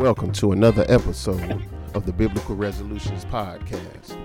[0.00, 4.16] Welcome to another episode of the Biblical Resolutions Podcast,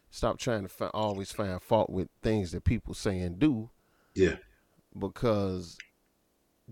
[0.10, 3.70] stop trying to always find fault with things that people say and do
[4.16, 4.36] Yeah.
[4.98, 5.78] because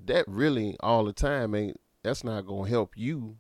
[0.06, 3.38] that really all the time ain't that's not gonna help you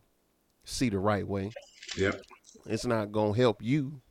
[0.64, 1.52] see the right way
[1.97, 2.22] Yep.
[2.66, 4.02] it's not gonna help you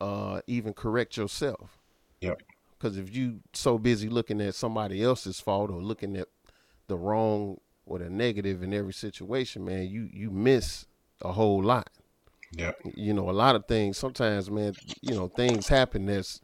[0.00, 1.78] uh even correct yourself
[2.20, 2.34] Yeah.
[2.78, 6.28] because if you so busy looking at somebody else's fault or looking at
[6.86, 10.86] the wrong or the negative in every situation man you you miss
[11.22, 11.90] a whole lot
[12.52, 12.76] Yep.
[12.94, 16.40] you know a lot of things sometimes man you know things happen that's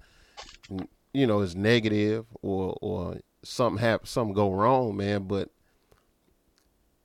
[1.13, 5.51] you know is negative or or something happen something go wrong man but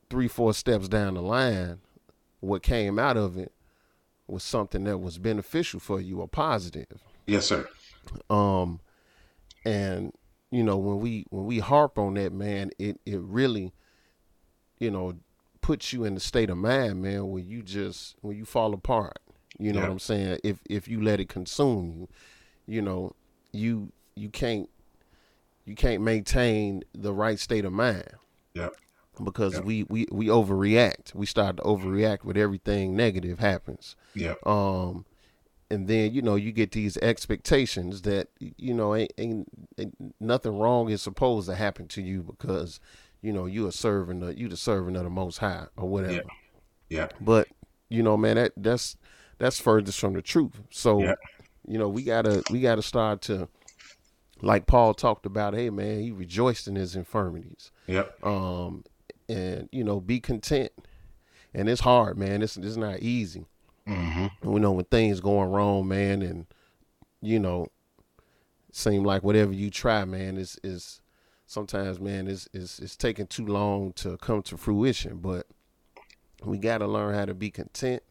[0.09, 1.79] three four steps down the line
[2.41, 3.53] what came out of it
[4.27, 7.67] was something that was beneficial for you or positive Yes, sir.
[8.29, 8.79] um
[9.65, 10.13] and
[10.51, 13.71] you know when we when we harp on that man it it really
[14.79, 15.13] you know
[15.69, 19.19] puts you in the state of mind man where you just when you fall apart
[19.59, 19.85] you know Yeah.
[19.85, 22.07] what i'm saying if if you let it consume
[22.65, 23.13] you you know
[23.51, 24.67] you you can't
[25.65, 28.09] you can't maintain the right state of mind
[28.55, 28.69] Yeah.
[29.23, 29.63] because Yep.
[29.65, 34.33] we we we overreact we start to overreact with everything negative happens Yeah.
[34.47, 35.05] um
[35.69, 39.47] and then you know you get these expectations that you know ain't, ain't,
[39.77, 42.79] ain't nothing wrong is supposed to happen to you because
[43.21, 46.13] you know you are serving the you the servant of the most high or whatever
[46.13, 46.21] Yeah.
[46.89, 47.07] Yeah.
[47.21, 47.47] but
[47.89, 48.95] you know man that that's
[49.37, 51.15] that's furthest from the truth so Yeah.
[51.67, 53.47] you know we gotta we gotta start to
[54.41, 58.25] like paul talked about hey man he rejoiced in his infirmities Yep.
[58.25, 58.83] um
[59.27, 60.71] and you know be content
[61.53, 63.45] and it's hard man it's it's not easy
[63.87, 64.53] Mm-hmm.
[64.53, 66.45] you know when things going wrong man and
[67.21, 67.67] you know
[68.71, 71.01] seem like whatever you try man is is
[71.49, 75.47] sometimes man is is it's taking too long to come to fruition but
[76.45, 78.03] we got to learn how to be content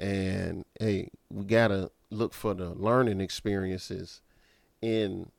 [0.00, 4.20] and hey we got to look for the learning experiences
[4.82, 5.30] in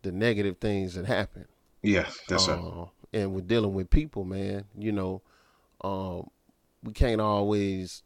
[0.00, 1.44] the negative things that happen
[1.82, 2.18] Yes.
[2.30, 2.52] Yes, sir.
[2.54, 4.64] uh, and we're dealing with people, man.
[4.78, 5.20] You know,
[5.82, 6.30] um,
[6.84, 8.04] we can't always,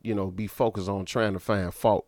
[0.00, 2.06] you know, be focused on trying to find fault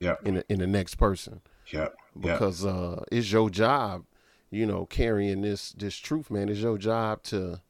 [0.00, 0.26] Yep.
[0.26, 1.42] in the, in the next person.
[1.70, 1.94] Yep.
[2.18, 4.04] because uh, it's your job,
[4.50, 6.48] you know, carrying this this truth, man.
[6.48, 7.60] It's your job to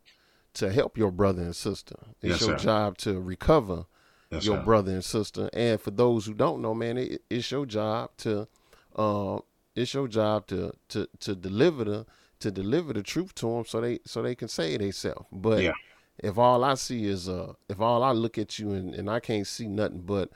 [0.55, 1.97] to help your brother and sister.
[2.23, 2.57] It's Yes, your sir.
[2.57, 3.87] job to recover
[4.31, 4.63] Yes, your sir.
[4.65, 5.51] brother and sister.
[5.53, 8.49] And for those who don't know, man, it, it's your job to,
[8.97, 9.39] uh,
[9.75, 12.07] it's your job to to to deliver the
[12.41, 15.27] to deliver the truth to them, so they so they can say they self.
[15.31, 15.73] But Yeah.
[16.19, 19.21] if all I see is uh, if all I look at you and, and I
[19.21, 20.31] can't see nothing but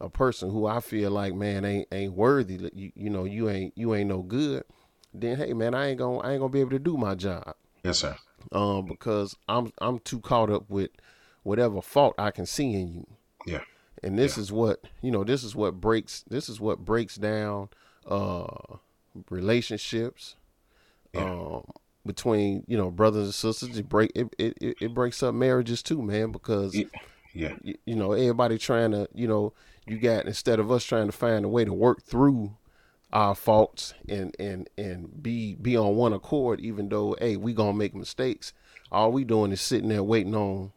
[0.00, 3.76] a person who I feel like man ain't ain't worthy, you you know you ain't
[3.76, 4.64] you ain't no good,
[5.14, 7.54] then hey man I ain't gonna I ain't gonna be able to do my job
[7.84, 8.16] Yes, sir.
[8.52, 10.90] um, because I'm I'm too caught up with
[11.42, 13.06] whatever fault I can see in you.
[13.46, 13.60] Yeah.
[14.02, 14.42] and this yeah.
[14.42, 15.22] is what you know.
[15.22, 16.24] This is what breaks.
[16.28, 17.68] This is what breaks down
[18.08, 18.46] uh,
[19.30, 20.36] relationships.
[21.12, 21.30] Yeah.
[21.30, 21.64] Um,
[22.06, 23.76] between you know brothers and sisters.
[23.76, 26.74] It break it, it, it breaks up marriages too, man, because
[27.32, 29.52] yeah, you, you, know everybody trying to you know
[29.86, 32.56] you got instead of us trying to find a way to work through
[33.14, 37.72] our faults and and and be be on one accord, even though hey we gonna
[37.72, 38.52] make mistakes.
[38.90, 40.72] All we doing is sitting there waiting on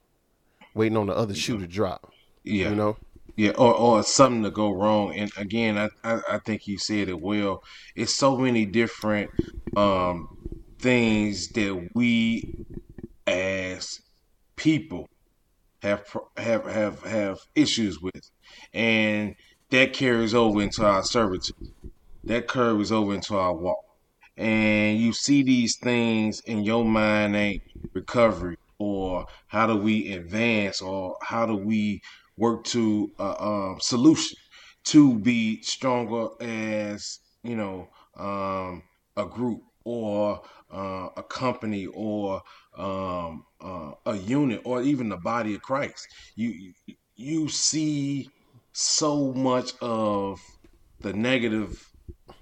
[0.74, 2.14] waiting on the other shoe to drop.
[2.44, 2.98] Yeah, you know.
[3.36, 5.14] Yeah, or, or something to go wrong.
[5.16, 7.64] And again, I, I, I think you said it well.
[7.96, 9.30] It's so many different
[9.76, 10.36] um,
[10.80, 12.66] things that we
[13.28, 14.02] as
[14.56, 15.08] people
[15.84, 16.04] have
[16.36, 18.32] have have have issues with,
[18.74, 19.36] and
[19.70, 21.74] that carries over into our servitude.
[22.28, 23.86] That curve is over into our walk,
[24.36, 27.64] and you see these things in your mind ain't
[27.94, 32.02] recovery or how do we advance or how do we
[32.38, 34.38] work to a, a solution
[34.84, 37.88] to be stronger as you know
[38.18, 38.84] um,
[39.16, 42.42] a group or uh, a company or
[42.78, 46.06] um, uh, a unit or even the body of Christ.
[46.36, 46.74] You
[47.16, 48.30] you see
[48.74, 50.42] so much of
[51.00, 51.87] the negative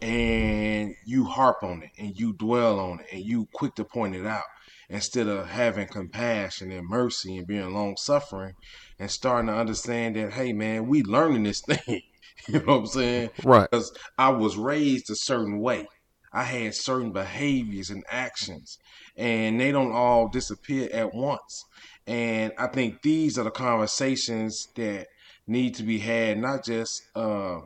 [0.01, 4.15] and you harp on it and you dwell on it and you quick to point
[4.15, 4.43] it out
[4.89, 8.53] instead of having compassion and mercy and being long suffering
[8.99, 12.01] and starting to understand that hey man we learning this thing.
[12.47, 13.29] You know what i'm saying?
[13.43, 13.69] Right.
[13.69, 15.87] Because i was raised a certain way.
[16.35, 18.77] I had certain behaviors and actions,
[19.15, 21.63] and they don't all disappear at once.
[22.05, 25.07] And I think these are the conversations that
[25.47, 27.61] need to be had, not just uh,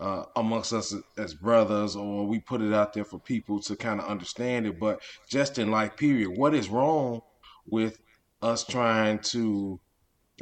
[0.00, 4.00] uh, amongst us as brothers, or we put it out there for people to kind
[4.00, 6.30] of understand it, but just in life, period.
[6.36, 7.20] What is wrong
[7.66, 8.00] with
[8.42, 9.78] us trying to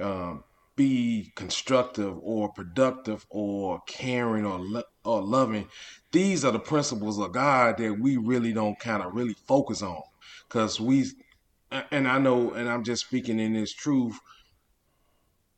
[0.00, 0.44] um,
[0.78, 5.68] be constructive or productive or caring or lo- or loving.
[6.12, 10.00] These are the principles of God that we really don't kind of really focus on
[10.48, 11.06] because we
[11.90, 14.18] and I know and I'm just speaking in this truth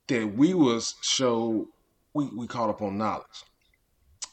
[0.09, 1.69] that we was show
[2.15, 3.45] we we caught up on knowledge.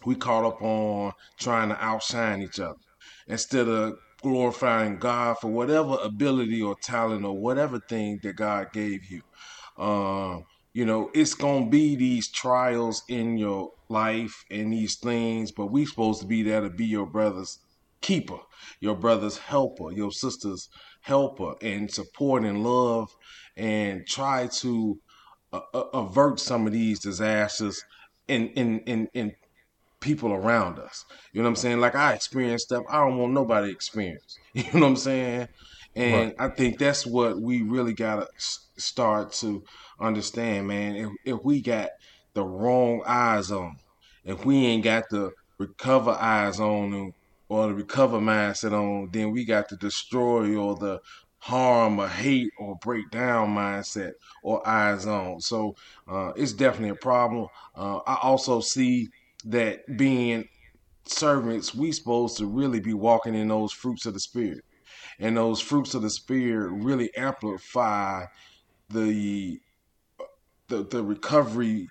[0.07, 2.79] We caught up on trying to outshine each other
[3.27, 9.01] instead of glorifying God for whatever ability or talent or whatever thing that God gave
[9.11, 9.21] you.
[9.77, 15.73] Um, you know, it's gonna be these trials in your life and these things, but
[15.73, 17.59] we're supposed to be there to be your brother's
[17.99, 18.39] keeper,
[18.79, 20.69] your brother's helper, your sister's
[21.01, 23.13] helper, and support and love,
[23.57, 24.97] and try to
[25.51, 27.83] uh, uh avert some of these disasters
[28.29, 29.33] and, in in in
[29.99, 31.05] people around us.
[31.33, 31.79] You know what I'm saying?
[31.79, 34.37] Like I experienced stuff I don't want nobody to experience.
[34.53, 35.47] You know what I'm saying?
[35.95, 36.35] And right.
[36.39, 38.27] I think that's what we really gotta
[38.77, 39.63] start to
[39.99, 40.95] understand, man.
[40.95, 41.89] If, if we got
[42.33, 43.75] the wrong eyes on,
[44.23, 47.13] if we ain't got the recover eyes on
[47.49, 50.99] or the recover mindset on, then we got the destroy or the
[51.39, 54.11] harm or hate or break down mindset
[54.43, 55.39] or eyes on.
[55.39, 55.75] So
[56.07, 57.47] uh, it's definitely a problem.
[57.75, 59.09] Uh, I also see
[59.47, 60.47] that being
[61.05, 64.63] servants, we supposed to really be walking in those fruits of the spirit.
[65.19, 68.25] And those fruits of the spirit really amplify
[68.89, 69.59] the
[70.69, 71.87] the, the recovery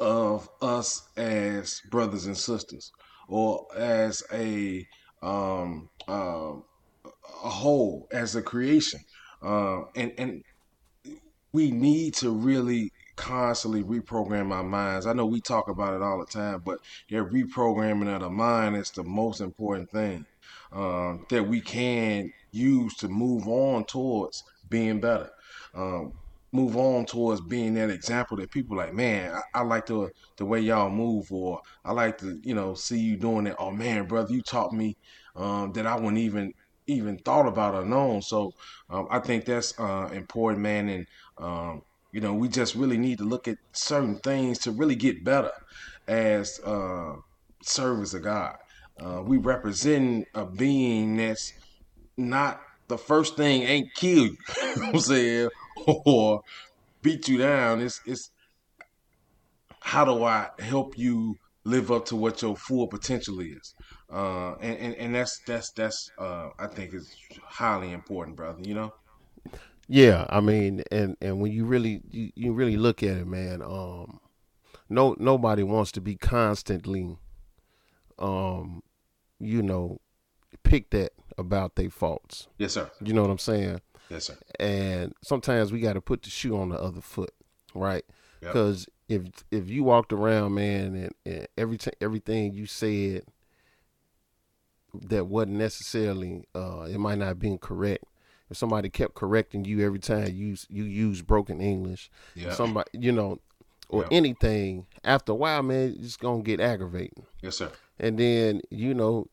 [0.00, 2.90] of us as brothers and sisters
[3.28, 4.86] or as a
[5.22, 6.54] um, uh,
[7.44, 9.00] a whole as a creation
[9.42, 10.42] uh, and and
[11.52, 16.18] we need to really constantly reprogram our minds i know we talk about it all
[16.18, 20.24] the time but yeah reprogramming of the mind is the most important thing
[20.72, 25.30] uh, that we can use to move on towards being better
[25.74, 26.12] um,
[26.52, 30.44] move on towards being that example that people like, man, I, I, like the the
[30.44, 33.56] way y'all move, or I like to, you know, see you doing it.
[33.58, 34.96] Oh man, brother, you taught me
[35.36, 36.52] um, that I wouldn't even
[36.86, 38.22] even thought about or known.
[38.22, 38.52] So
[38.88, 40.88] um, I think that's uh, important, man.
[40.88, 41.06] And
[41.38, 45.24] um, you know, we just really need to look at certain things to really get
[45.24, 45.52] better
[46.08, 47.14] as uh,
[47.62, 48.56] servants of God.
[49.00, 51.52] Uh, we represent a being that's
[52.16, 54.36] not the first thing ain't kill you.
[54.76, 55.48] you know I'm saying
[55.86, 56.42] or
[57.02, 57.80] beat you down.
[57.80, 58.30] It's it's
[59.80, 63.74] how do I help you live up to what your full potential is?
[64.12, 68.60] Uh, and, and, and that's that's that's uh, I think is highly important, brother.
[68.62, 68.92] You know.
[69.92, 73.60] Yeah, I mean, and and when you really you, you really look at it, man,
[73.60, 74.20] um,
[74.88, 77.18] no nobody wants to be constantly,
[78.16, 78.84] um,
[79.40, 79.98] you know,
[80.62, 82.46] picked at about their faults.
[82.56, 82.88] Yes, sir.
[83.02, 83.80] You know what I'm saying?
[84.08, 84.38] Yes, sir.
[84.60, 87.34] And sometimes we got to put the shoe on the other foot.
[87.74, 88.04] right?
[88.42, 88.52] Yep.
[88.52, 93.24] Because if if you walked around, man, and, and every t- everything you said
[95.08, 98.04] that wasn't necessarily, uh, it might not have been correct.
[98.50, 102.52] If somebody kept correcting you every time you you use broken English, Yeah.
[102.52, 103.38] somebody you know,
[103.88, 104.08] or Yeah.
[104.10, 107.26] anything, after a while, man, it's gonna get aggravating.
[107.42, 107.70] yes, sir.
[107.98, 109.26] And then, you know,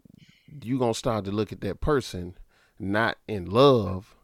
[0.61, 2.35] you gonna start to look at that person
[2.79, 4.15] not in love,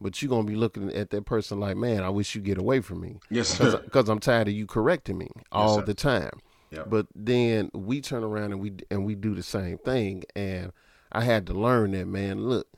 [0.00, 2.80] but you're gonna be looking at that person like, man, I wish you get away
[2.80, 3.18] from me.
[3.30, 3.80] Yes, sir.
[3.84, 5.84] Because I'm tired of you correcting me all sir.
[5.84, 6.38] the time.
[6.70, 6.84] Yeah.
[6.86, 10.22] But then we turn around and we and we do the same thing.
[10.36, 10.72] And
[11.10, 12.42] I had to learn that, man.
[12.46, 12.68] Look,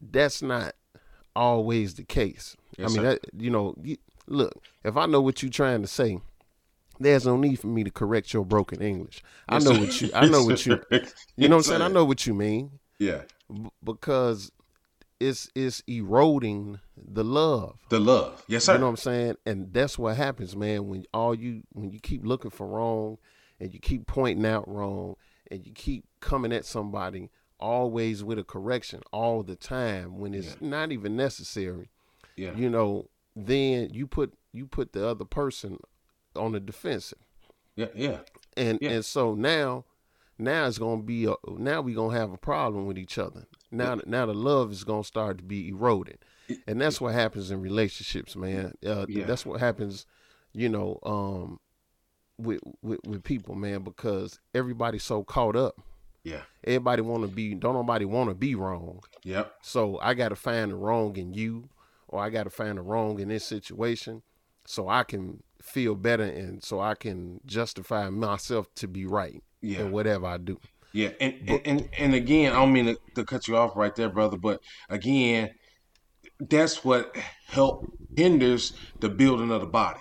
[0.00, 0.74] that's not
[1.36, 2.56] always the case.
[2.78, 4.52] Yes, I mean, that, you know, you, look,
[4.84, 6.18] if I know what you're trying to say,
[6.98, 9.22] there's no need for me to correct your broken English.
[9.48, 10.10] I know what you.
[10.14, 10.80] I know what you.
[11.36, 11.82] You know what I'm saying?
[11.82, 13.22] I know what you mean Yeah.
[13.52, 14.50] b- because
[15.20, 17.78] it's it's eroding the love.
[17.90, 18.42] The love.
[18.48, 18.72] Yes, sir.
[18.74, 19.36] You know what I'm saying?
[19.44, 23.18] And that's what happens, man, when all you when you keep looking for wrong
[23.60, 25.16] and you keep pointing out wrong
[25.50, 30.56] and you keep coming at somebody always with a correction all the time when it's
[30.60, 31.90] not even necessary.
[32.36, 32.52] yeah.
[32.54, 35.78] You know, then you put you put the other person
[36.34, 37.18] on the defensive.
[37.76, 37.86] yeah.
[37.94, 38.18] Yeah.
[38.56, 38.90] And Yeah.
[38.90, 39.84] and so now
[40.38, 43.46] now it's gonna be a, now we're gonna have a problem with each other.
[43.70, 46.18] Now now the love is gonna start to be eroded,
[46.66, 48.74] and that's what happens in relationships, man.
[48.86, 49.24] Uh, Yeah.
[49.24, 50.06] That's what happens,
[50.52, 51.58] you know, um,
[52.38, 55.80] with, with with people, man, because everybody's so caught up.
[56.26, 56.42] Yeah.
[56.64, 58.98] Everybody want to be don't nobody want to be wrong.
[59.22, 59.54] Yep.
[59.62, 61.68] So I got to find the wrong in you,
[62.08, 64.22] or I got to find the wrong in this situation,
[64.64, 69.82] so I can feel better and so I can justify myself to be right Yeah.
[69.82, 70.58] in whatever I do.
[70.92, 73.94] Yeah, and, and and and again, I don't mean to, to cut you off right
[73.94, 75.50] there, brother, but again,
[76.40, 77.16] that's what
[77.46, 80.00] help hinders the building of the body.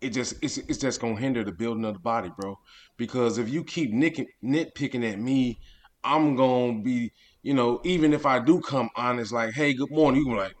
[0.00, 2.58] It just it's it's just gonna hinder the building of the body, bro.
[2.98, 5.58] Because if you keep nicking, nitpicking at me,
[6.04, 7.12] I'm gonna be,
[7.42, 10.52] you know, even if I do come honest, like, hey, good morning, you like,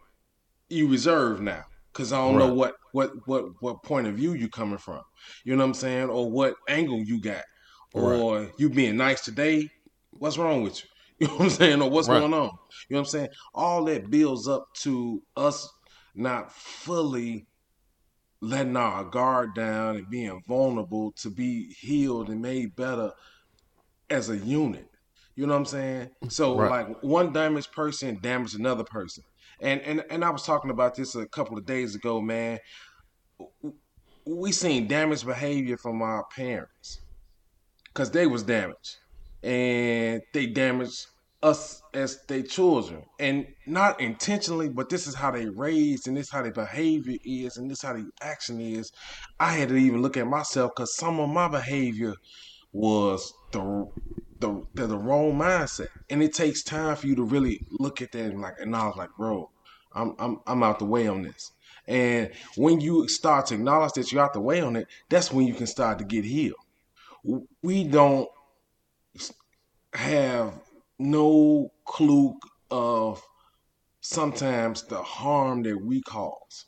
[0.70, 1.64] you reserve now,
[1.94, 5.02] cause I don't know what what what what point of view you coming from.
[5.44, 7.44] You know what I'm saying, or what angle you got,
[7.94, 9.68] or you being nice today.
[10.12, 10.88] What's wrong with you?
[11.20, 12.22] You know what I'm saying, or what's Right.
[12.22, 12.44] going on?
[12.88, 13.28] You know what I'm saying?
[13.52, 15.68] All that builds up to us
[16.14, 17.47] not fully
[18.40, 23.10] letting our guard down and being vulnerable to be healed and made better
[24.10, 24.86] as a unit.
[25.36, 26.08] You know what I'm saying?
[26.28, 26.88] So Right.
[26.88, 29.24] like one damaged person damaged another person.
[29.60, 32.58] And and and I was talking about this a couple of days ago, man.
[34.26, 37.00] We seen damaged behavior from our parents
[37.86, 38.96] because they was damaged
[39.42, 41.06] and they damaged
[41.42, 43.04] us as their children.
[43.18, 47.18] And not intentionally but this is how they raised and this is how their behavior
[47.24, 48.90] is and this is how their action is.
[49.38, 52.14] I had to even look at myself because some of my behavior
[52.72, 53.88] was the
[54.40, 55.88] the, the the wrong mindset.
[56.10, 58.86] And it takes time for you to really look at that and like and i
[58.86, 59.50] was like bro
[59.92, 61.52] i'm i'm, I'm out the way on this.
[61.86, 65.46] And when you start to acknowledge that you're out the way on it that's when
[65.46, 66.56] you can start to get healed.
[67.62, 68.28] We don't
[69.92, 70.54] have
[70.98, 72.34] no clue
[72.70, 73.22] of
[74.00, 76.66] sometimes the harm that we cause.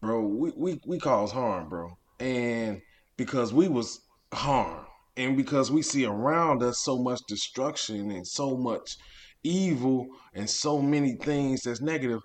[0.00, 1.90] Bro, we, we, we cause harm, bro.
[2.18, 2.80] And
[3.16, 4.00] because we was
[4.32, 8.96] harmed and because we see around us so much destruction and so much
[9.42, 12.20] evil and so many things that's negative,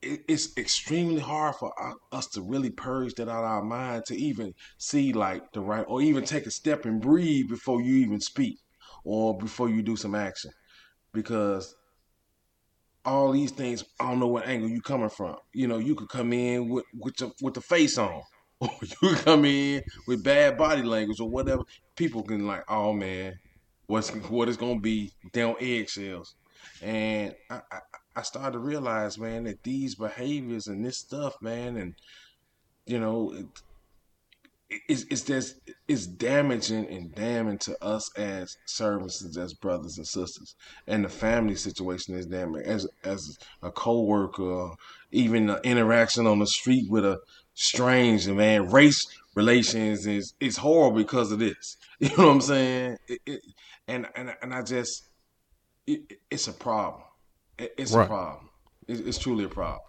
[0.00, 1.72] it, it's extremely hard for
[2.10, 5.84] us to really purge that out of our mind to even see like the right
[5.88, 8.58] or even take a step and breathe before you even speak
[9.04, 10.50] or before you do some action
[11.12, 11.74] because
[13.04, 15.36] all these things I don't know what angle you coming from.
[15.52, 18.22] You know, you could come in with with the, with the face on,
[18.60, 18.70] or
[19.02, 21.62] you come in with bad body language or whatever.
[21.96, 23.34] People can like, oh man,
[23.86, 25.12] what's what it's gonna be?
[25.32, 26.34] down eggshells,
[26.80, 27.78] and I, I
[28.14, 31.94] I started to realize, man, that these behaviors and this stuff, man, and
[32.86, 33.34] you know,
[34.88, 35.56] it's it's just
[35.88, 40.54] it's damaging and damning to us as servants and as brothers and sisters,
[40.86, 44.70] and the family situation is damaging as as a coworker,
[45.10, 47.18] even the interaction on the street with a
[47.54, 48.70] stranger, man.
[48.70, 51.76] Race relations is is horrible because of this.
[52.02, 52.98] You know what I'm saying?
[53.06, 53.40] It, it,
[53.86, 55.08] and and and I just
[55.86, 56.00] it,
[56.30, 57.04] it's a problem.
[57.58, 58.48] It, it's a problem.
[58.88, 59.80] It, it's truly a problem.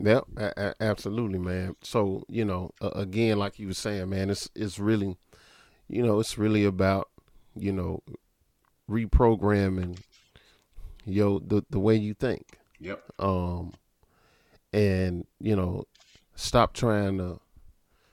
[0.00, 1.76] Yep, a- absolutely, man.
[1.82, 5.16] So you know, uh, again, like you were saying, man, it's it's really,
[5.88, 7.08] you know, it's really about
[7.54, 8.02] you know,
[8.90, 9.98] reprogramming
[11.04, 13.02] yo the the way you think, Yep.
[13.18, 13.72] um,
[14.72, 15.84] and you know,
[16.34, 17.40] stop trying to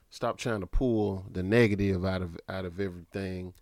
[0.09, 3.53] stop trying to pull the negative out of out of everything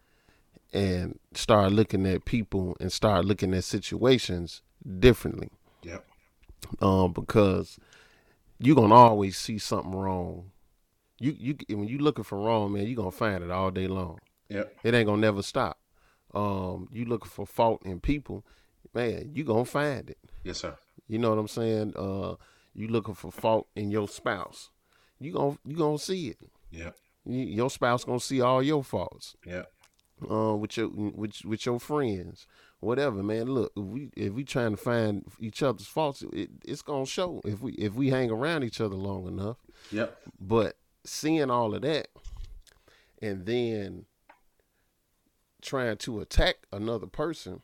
[0.74, 4.62] and start looking at people and start looking at situations
[5.00, 5.50] differently.
[5.84, 6.06] Yep.
[6.82, 7.80] Um, because
[8.60, 10.52] you're gonna always see something wrong.
[11.20, 14.20] You you when you looking for wrong, man, you're gonna find it all day long.
[14.50, 14.78] Yep.
[14.84, 15.80] It ain't gonna never stop.
[16.34, 18.46] Um, you looking for fault in people,
[18.94, 20.18] man, you gonna find it.
[20.44, 20.78] Yes, sir.
[21.08, 21.94] You know what I'm saying?
[21.96, 22.36] Uh,
[22.74, 24.70] you looking for fault in your spouse,
[25.20, 26.38] you gonna you gonna see it.
[27.26, 29.36] You, your spouse gonna see all your faults.
[29.46, 29.72] Yep.
[30.30, 32.48] Uh, with your with with your friends,
[32.80, 33.46] whatever, man.
[33.48, 37.42] Look, if we if we trying to find each other's faults, it, it's gonna show
[37.46, 39.58] if we if we hang around each other long enough.
[39.92, 40.18] Yep.
[40.40, 42.10] But seeing all of that,
[43.22, 44.06] and then
[45.62, 47.62] trying to attack another person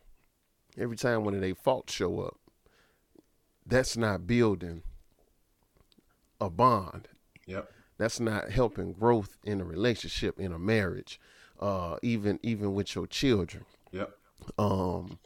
[0.77, 2.37] every time one of their faults show up,
[3.65, 4.83] that's not building
[6.41, 7.07] a bond.
[7.45, 7.71] Yep.
[7.97, 11.19] That's not helping growth in a relationship, in a marriage,
[11.59, 13.65] uh, even even with your children.
[13.91, 14.17] Yep.
[14.57, 15.19] Um,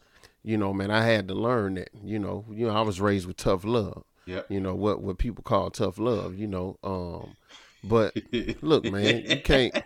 [0.43, 1.89] you know, man, I had to learn that.
[2.03, 4.03] You know, you know, I was raised with tough love.
[4.25, 4.47] Yep.
[4.49, 6.35] You know what what people call tough love.
[6.35, 7.35] You know, um,
[7.83, 8.15] but
[8.61, 9.75] look, man, you can't.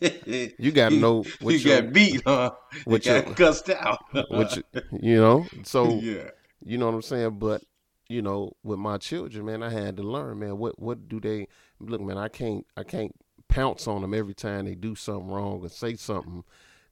[0.00, 2.52] You got to know what you your, got beat, huh?
[2.84, 4.04] what you got your- cussed out.
[4.28, 4.62] what you,
[5.00, 5.46] you know.
[5.64, 6.30] So yeah.
[6.62, 7.38] you know what I'm saying.
[7.38, 7.62] But
[8.08, 10.58] you know, with my children, man, I had to learn, man.
[10.58, 11.48] What what do they
[11.80, 12.18] look, man?
[12.18, 13.14] I can't I can't
[13.48, 16.44] pounce on them every time they do something wrong or say something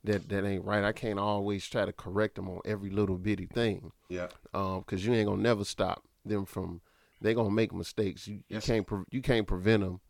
[0.04, 0.84] that that ain't right.
[0.84, 3.92] I can't always try to correct them on every little bitty thing.
[4.08, 4.28] Yeah.
[4.54, 6.80] um, because you ain't gonna never stop them from.
[7.20, 8.26] They gonna make mistakes.
[8.26, 8.66] You, Yes.
[8.66, 10.00] you can't pre- you can't prevent them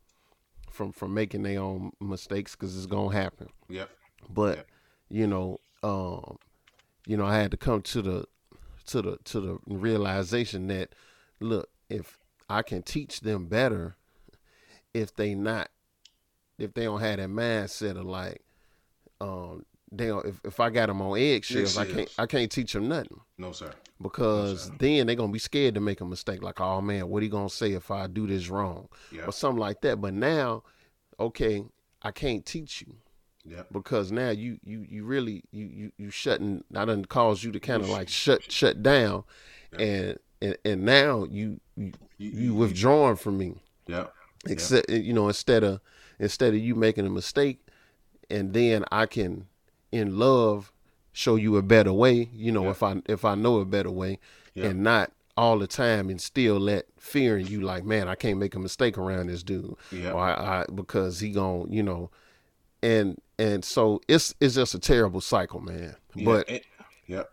[0.71, 3.49] from from making their own mistakes because it's gonna happen.
[3.69, 3.89] Yep.
[4.29, 4.67] But Yep.
[5.09, 6.37] you know, um,
[7.05, 8.25] you know, I had to come to the
[8.87, 10.95] to the to the realization that
[11.39, 12.17] look, if
[12.49, 13.95] I can teach them better,
[14.93, 15.69] if they not,
[16.57, 18.41] if they don't have that mindset of like,
[19.21, 22.09] um, don't, if if I got them on eggshells, I can't.
[22.17, 23.71] I can't teach them nothing No, sir.
[24.01, 26.41] because then they're gonna be scared to make a mistake.
[26.41, 29.27] Like, oh man, what he gonna say if I do this wrong Yep.
[29.27, 30.01] or something like that.
[30.01, 30.63] But now,
[31.19, 31.63] okay,
[32.01, 32.95] I can't teach you
[33.45, 33.67] Yep.
[33.71, 36.63] because now you you you really you you you shutting.
[36.75, 39.23] I done caused you to kind of like shut shut down,
[39.77, 43.55] and and and now you you you withdrawing from me.
[43.87, 44.07] Yeah.
[44.45, 45.79] Except you know instead of
[46.19, 47.65] instead of you making a mistake,
[48.29, 49.47] and then I can
[49.93, 50.71] in love
[51.13, 52.29] show you a better way.
[52.33, 52.71] You know Yeah.
[52.71, 54.19] if I if I know a better way,
[54.55, 54.65] Yeah.
[54.65, 58.37] and not all the time and still let fear in you like man I can't
[58.37, 60.11] make a mistake around this dude Yeah.
[60.11, 62.11] or I, I because he gon' you know
[62.83, 66.25] and and so it's it's just a terrible cycle man Yeah.
[66.25, 66.65] but It-
[67.07, 67.31] Yep.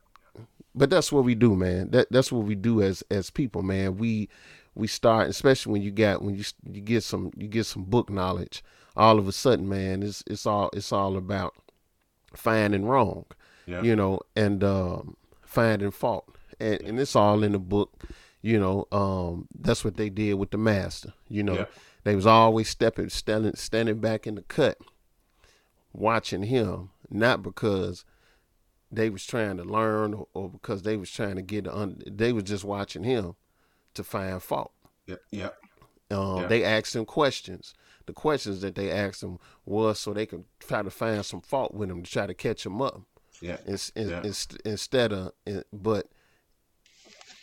[0.75, 3.97] but that's what we do man that that's what we do as as people man
[3.99, 4.29] we
[4.75, 8.09] we start especially when you got when you you get some you get some book
[8.09, 8.65] knowledge
[8.97, 11.55] all of a sudden man it's it's all it's all about
[12.35, 13.25] finding wrong
[13.67, 13.83] Yeah.
[13.83, 16.29] you know and um finding fault
[16.61, 18.03] and and it's all in the book
[18.43, 21.65] you know um that's what they did with the master you know Yeah.
[22.05, 24.79] they was always stepping standing standing back in the cut
[25.93, 28.05] watching him not because
[28.93, 32.33] they was trying to learn or, or because they was trying to get un- they
[32.33, 33.35] was just watching him
[33.95, 34.73] to find fault
[35.07, 35.21] Yep.
[35.33, 35.57] Yep.
[36.13, 36.47] um, Yeah.
[36.47, 37.75] they asked him questions
[38.11, 41.73] the questions that they asked him was so they could try to find some fault
[41.73, 43.03] with him to try to catch him up
[43.41, 43.59] Yeah.
[43.67, 44.23] Ins- in- Yeah.
[44.25, 46.09] ins- instead of in- but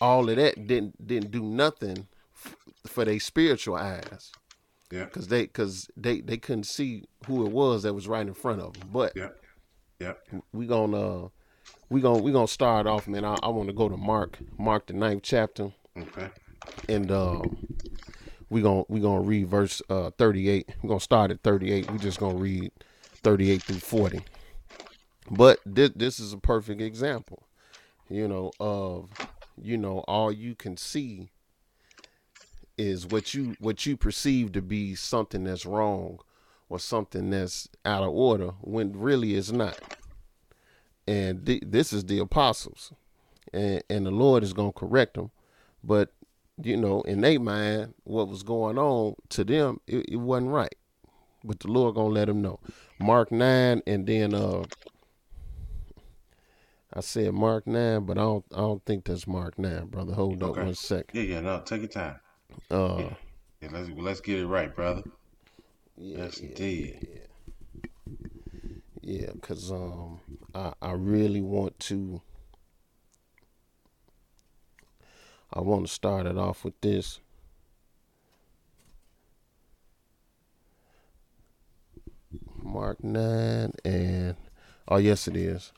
[0.02, 4.32] all of that didn't didn't do nothing f- for their spiritual eyes
[4.92, 5.06] Yeah.
[5.06, 8.62] because they because they they couldn't see who it was that was right in front
[8.62, 9.30] of them but Yeah.
[10.00, 10.14] Yeah.
[10.52, 11.30] we gonna
[11.90, 14.88] we gonna we gonna start off man i, I want to go to mark mark
[14.88, 16.30] the ninth chapter Okay.
[16.90, 17.58] and um
[18.50, 22.20] we gonna we gonna read verse uh 38 we're gonna start at 38 We're just
[22.20, 22.72] gonna read
[23.24, 24.22] 38 through 40
[25.30, 27.44] but this this is a perfect example
[28.10, 29.10] you know of
[29.62, 31.30] you know all you can see
[32.78, 36.20] is what you what you perceive to be something that's wrong
[36.70, 39.80] or something that's out of order when really it's not.
[41.08, 42.94] And th- this is the apostles
[43.54, 45.32] and and the lord is gonna correct them
[45.84, 46.12] but
[46.62, 50.74] you know, in their mind, what was going on to them, it, it wasn't right.
[51.44, 52.60] But the Lord gonna let them know.
[53.00, 54.64] Mark nine, and then uh,
[56.94, 60.14] I said Mark nine, but I don't, I don't think that's Mark nine, brother.
[60.14, 60.64] Hold up Okay.
[60.64, 61.10] one second.
[61.14, 61.36] Yeah.
[61.36, 61.42] Yeah.
[61.42, 61.62] No.
[61.62, 62.20] Take your time.
[62.72, 63.10] Uh,
[63.62, 63.70] Yeah.
[63.72, 65.04] Let's let's get it right, brother.
[65.98, 67.22] yeah, Yes, yeah, indeed.
[69.02, 70.20] yeah, cause um,
[70.54, 72.22] I, I really want to.
[75.54, 77.20] I want to start it off with this.
[82.62, 84.36] Mark nine and
[84.88, 85.72] oh yes it is.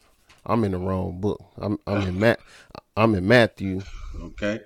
[0.45, 1.43] I'm in the wrong book.
[1.57, 2.39] I'm I'm in Matt.
[2.97, 3.81] I'm in Matthew.
[4.19, 4.61] Okay.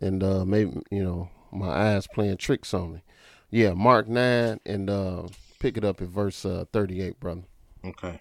[0.00, 3.02] And uh, maybe you know my eyes playing tricks on me.
[3.50, 5.24] Yeah, Mark nine and uh,
[5.62, 7.42] pick it up at verse uh, 38, brother.
[7.84, 8.20] Okay.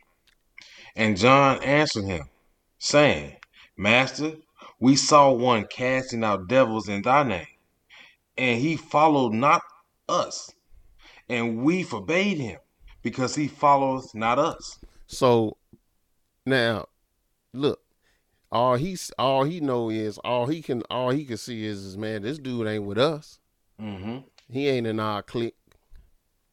[0.95, 2.29] And John answered him,
[2.77, 3.37] saying,
[3.77, 4.33] Master,
[4.81, 7.47] we saw one casting out devils in thy name,
[8.37, 9.61] and he followed not
[10.09, 10.51] us,
[11.29, 12.59] and we forbade him,
[13.03, 14.79] because he followeth not us.
[15.07, 15.57] So
[16.45, 16.87] now,
[17.53, 17.79] look,
[18.51, 21.97] all he's all he know is all he can all he can see is, is
[21.97, 23.39] man, this dude ain't with us.
[23.79, 24.17] Mm-hmm.
[24.49, 25.55] He ain't in our clique.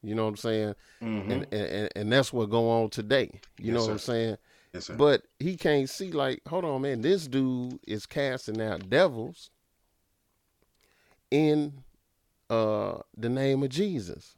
[0.01, 0.75] You know what I'm saying?
[1.01, 1.31] Mm-hmm.
[1.31, 3.41] And, and and that's what go on today.
[3.59, 3.91] You Yes, know what sir.
[3.91, 4.37] I'm saying?
[4.73, 4.95] Yes, sir.
[4.95, 9.49] But he can't see like, hold on, man, this dude is casting out devils
[11.31, 11.83] in
[12.49, 14.35] uh the name of Jesus.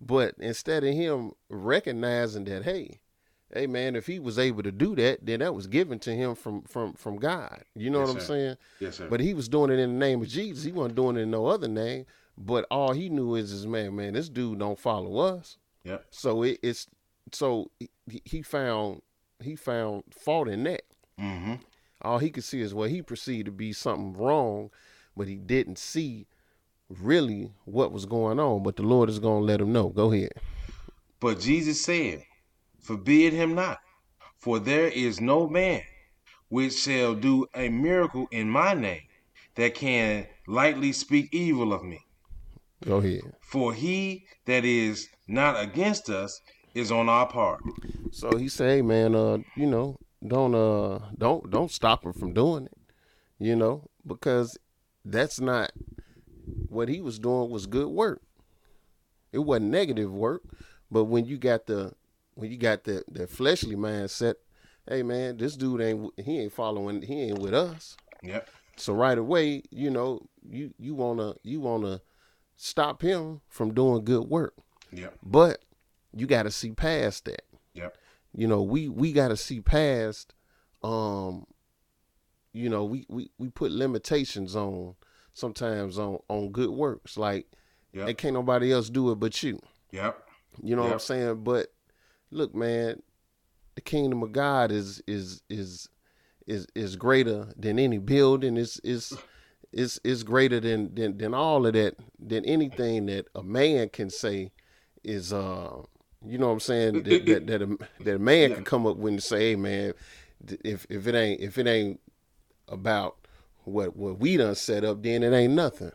[0.00, 3.00] But instead of him recognizing that, hey,
[3.52, 6.34] hey man, if he was able to do that, then that was given to him
[6.34, 7.62] from from from God.
[7.74, 8.26] You know Yes, what I'm sir.
[8.26, 8.56] saying?
[8.80, 9.08] yes, sir.
[9.08, 10.64] But he was doing it in the name of Jesus.
[10.64, 12.06] He wasn't doing it in no other name.
[12.36, 15.56] But all he knew is, is man, man, this dude don't follow us.
[15.84, 16.04] Yep.
[16.10, 16.88] So it, it's
[17.32, 19.02] so he, he found
[19.42, 20.82] he found fault in that.
[21.20, 21.54] mm-hmm.
[22.02, 24.70] All he could see is well, he perceived to be something wrong,
[25.16, 26.26] but he didn't see
[26.88, 28.62] really what was going on.
[28.62, 29.88] But the Lord is gonna let him know.
[29.88, 30.32] Go ahead.
[31.20, 32.24] But Jesus said,
[32.80, 33.78] Forbid him not,
[34.36, 35.82] for there is no man
[36.48, 39.02] which shall do a miracle in my name
[39.54, 42.04] that can lightly speak evil of me.
[42.84, 43.22] Go ahead.
[43.40, 46.40] For he that is not against us
[46.74, 47.62] is on our part.
[48.10, 52.32] So he say, hey man, uh, you know, don't uh don't don't stop him from
[52.32, 52.76] doing it.
[53.38, 54.56] You know, because
[55.04, 55.72] that's not
[56.68, 58.22] what he was doing was good work.
[59.32, 60.42] It wasn't negative work,
[60.90, 61.92] but when you got the
[62.34, 64.34] when you got the the fleshly mindset,
[64.88, 67.96] hey man, this dude ain't he ain't following he ain't with us.
[68.22, 68.48] Yep.
[68.76, 72.00] So right away, you know, you you wanna you wanna
[72.56, 74.54] stop him from doing good work.
[74.92, 75.08] Yeah.
[75.22, 75.64] But
[76.14, 77.42] you gotta see past that
[77.74, 77.96] Yep.
[78.34, 80.32] you know we we got to see past
[80.82, 81.46] um
[82.52, 84.94] you know we, we we put limitations on
[85.32, 87.46] sometimes on on good works like
[87.92, 88.18] Yep.
[88.18, 89.58] can't nobody else do it but you
[89.92, 90.18] Yep.
[90.62, 91.72] you know what i'm saying but
[92.30, 93.02] look man
[93.74, 95.88] the kingdom of god is is is
[96.46, 99.12] is is greater than any building It's is
[99.72, 104.10] is is greater than, than than all of that than anything that a man can
[104.10, 104.52] say
[105.02, 105.82] is uh
[106.26, 108.54] you know what I'm saying that that, that, a, that a man Yeah.
[108.56, 109.92] can come up with and say hey man
[110.64, 112.00] if if it ain't if it ain't
[112.68, 113.16] about
[113.64, 115.92] what what we done set up then it ain't nothing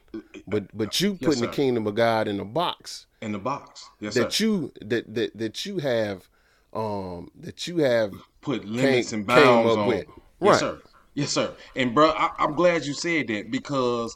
[0.47, 3.89] but but you Yes, putting the kingdom of God in a box In the box.
[3.99, 4.45] Yes, that sir.
[4.45, 6.27] you that, that that you have
[6.73, 8.11] um that you have
[8.41, 9.87] Put limits came- and bounds on.
[9.87, 10.05] with.
[10.07, 10.59] Yes, Right.
[10.59, 10.81] sir.
[11.15, 11.53] Yes, sir.
[11.75, 14.15] And bro, I, I'm glad you said that because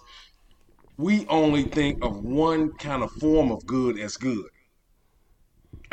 [0.98, 4.46] we only think of one kind of form of good as good.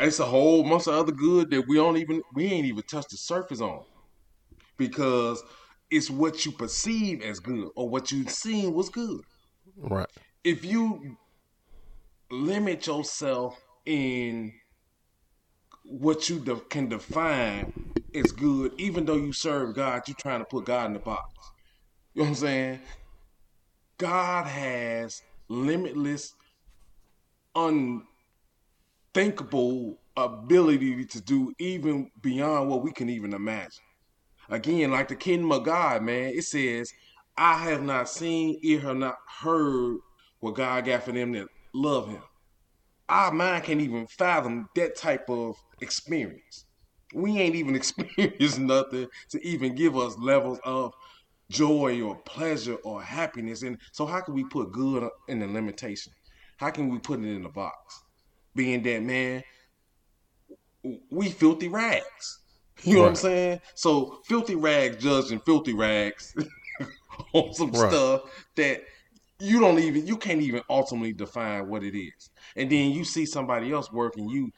[0.01, 3.11] It's a whole bunch of other good that we don't even we ain't even touched
[3.11, 3.83] the surface on.
[4.77, 5.43] Because
[5.91, 9.21] it's what you perceive as good or what you've seen was good.
[9.77, 10.09] right
[10.43, 11.17] If you
[12.31, 14.53] limit yourself in
[15.85, 17.67] what you de- can define
[18.15, 21.23] as good, even though you serve God, you're trying to put God in the box.
[22.15, 22.81] You know what I'm saying?
[23.99, 26.33] God has limitless,
[29.13, 33.83] unthinkable ability to do even beyond what we can even imagine.
[34.49, 36.91] Again, like the kingdom of God, man, it says,
[37.37, 39.97] I have not seen, ear have not heard
[40.39, 42.21] what God got for them that love him.
[43.07, 46.65] Our mind can't even fathom that type of experience.
[47.13, 50.93] We ain't even experienced nothing to even give us levels of
[51.49, 53.63] joy or pleasure or happiness.
[53.63, 56.13] And so, how can we put good in the limitation?
[56.57, 58.00] How can we put it in the box?
[58.55, 59.43] Being that, man,
[61.11, 62.37] we filthy rags.
[62.83, 63.59] You know what I'm saying?
[63.75, 66.33] So, filthy rags judging filthy rags
[67.33, 67.75] on some Right.
[67.75, 68.21] stuff
[68.55, 68.81] that
[69.39, 72.31] you don't even you can't even ultimately define what it is.
[72.55, 74.49] And then you see somebody else working, you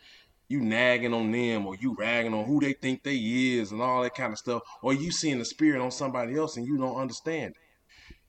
[0.50, 4.04] you nagging on them or you ragging on who they think they is and all
[4.04, 6.96] that kind of stuff, or you seeing the spirit on somebody else and you don't
[7.02, 7.58] understand it.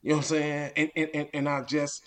[0.03, 0.73] You know what I'm saying?
[0.77, 2.03] And and and, and I just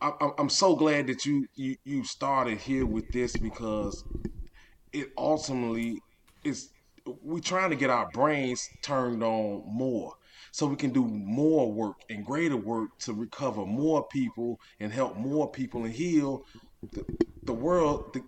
[0.00, 4.02] I, I'm- I'm so glad that you you you started here with this because
[4.92, 5.98] it ultimately
[6.44, 6.70] is
[7.22, 10.14] we're trying to get our brains turned on more
[10.52, 15.16] so we can do more work and greater work to recover more people and help
[15.16, 16.42] more people and heal
[16.92, 17.04] the,
[17.44, 18.22] the world the,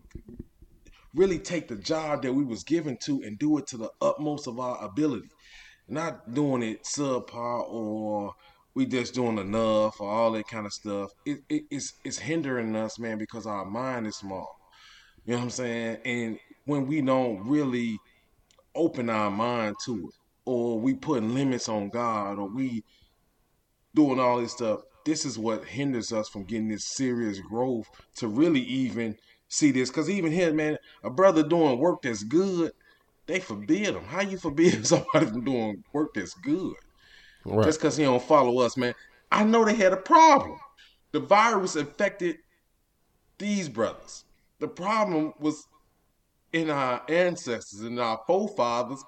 [1.14, 4.46] really take the job that we was given to and do it to the utmost
[4.46, 5.28] of our ability.
[5.88, 8.32] Not doing it subpar or
[8.74, 11.10] we just doing enough or all that kind of stuff.
[11.24, 14.58] It, it, it's it's hindering us, man, because our mind is small.
[15.24, 15.98] You know what I'm saying?
[16.04, 17.98] And when we don't really
[18.74, 22.82] open our mind to it, or we putting limits on God, or we
[23.94, 28.28] doing all this stuff, this is what hinders us from getting this serious growth to
[28.28, 29.16] really even
[29.48, 29.88] see this.
[29.88, 32.72] Because even here, man, a brother doing work that's good,
[33.26, 34.04] they forbid him.
[34.04, 36.74] How you forbid somebody from doing work that's good?
[37.44, 37.64] Right.
[37.64, 38.94] Just because he don't follow us, man.
[39.30, 40.58] I know they had a problem.
[41.12, 42.38] The virus affected
[43.38, 44.24] these brothers.
[44.60, 45.66] The problem was
[46.52, 49.04] in our ancestors and our forefathers,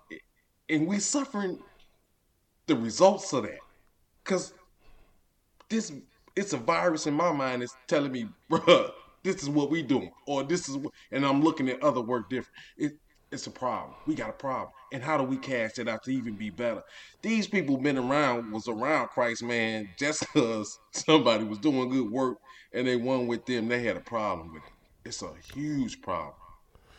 [0.68, 1.58] and we suffering
[2.66, 3.58] the results of that.
[4.24, 4.52] Cause
[5.68, 5.92] this
[6.34, 8.90] it's a virus in my mind that's telling me, bruh,
[9.22, 12.28] this is what we doing, or this is what, and I'm looking at other work
[12.28, 12.56] different.
[12.76, 12.92] It,
[13.36, 13.94] it's a problem.
[14.06, 16.82] We got a problem, and how do we cast it out to even be better?
[17.20, 22.38] These people been around was around Christ, man, just because somebody was doing good work
[22.72, 24.72] and they won with them, they had a problem with it.
[25.04, 26.34] It's a huge problem.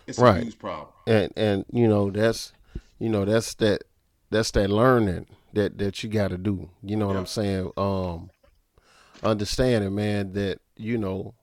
[0.06, 0.38] It's right.
[0.38, 0.90] a huge problem.
[1.08, 2.54] And and you know that's
[3.00, 3.84] you know that's that
[4.30, 6.70] that's that learning that that you got to do.
[6.84, 7.20] You know what yeah.
[7.20, 7.72] I'm saying?
[7.76, 8.30] Um,
[9.24, 11.34] understanding, man, that you know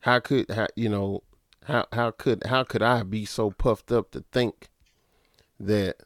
[0.00, 1.24] how could how you know
[1.68, 4.68] how how could how could I be so puffed up to think
[5.60, 5.96] that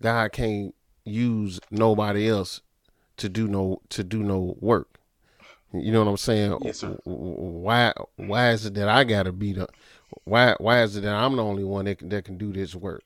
[0.00, 2.60] God can't use nobody else
[3.16, 5.00] to do no to do no work?
[5.72, 6.58] You know what I'm saying?
[6.62, 6.96] Yes, sir.
[7.04, 9.68] Why why is it that I gotta be the
[10.24, 12.76] why why is it that I'm the only one that can, that can do this
[12.76, 13.02] work?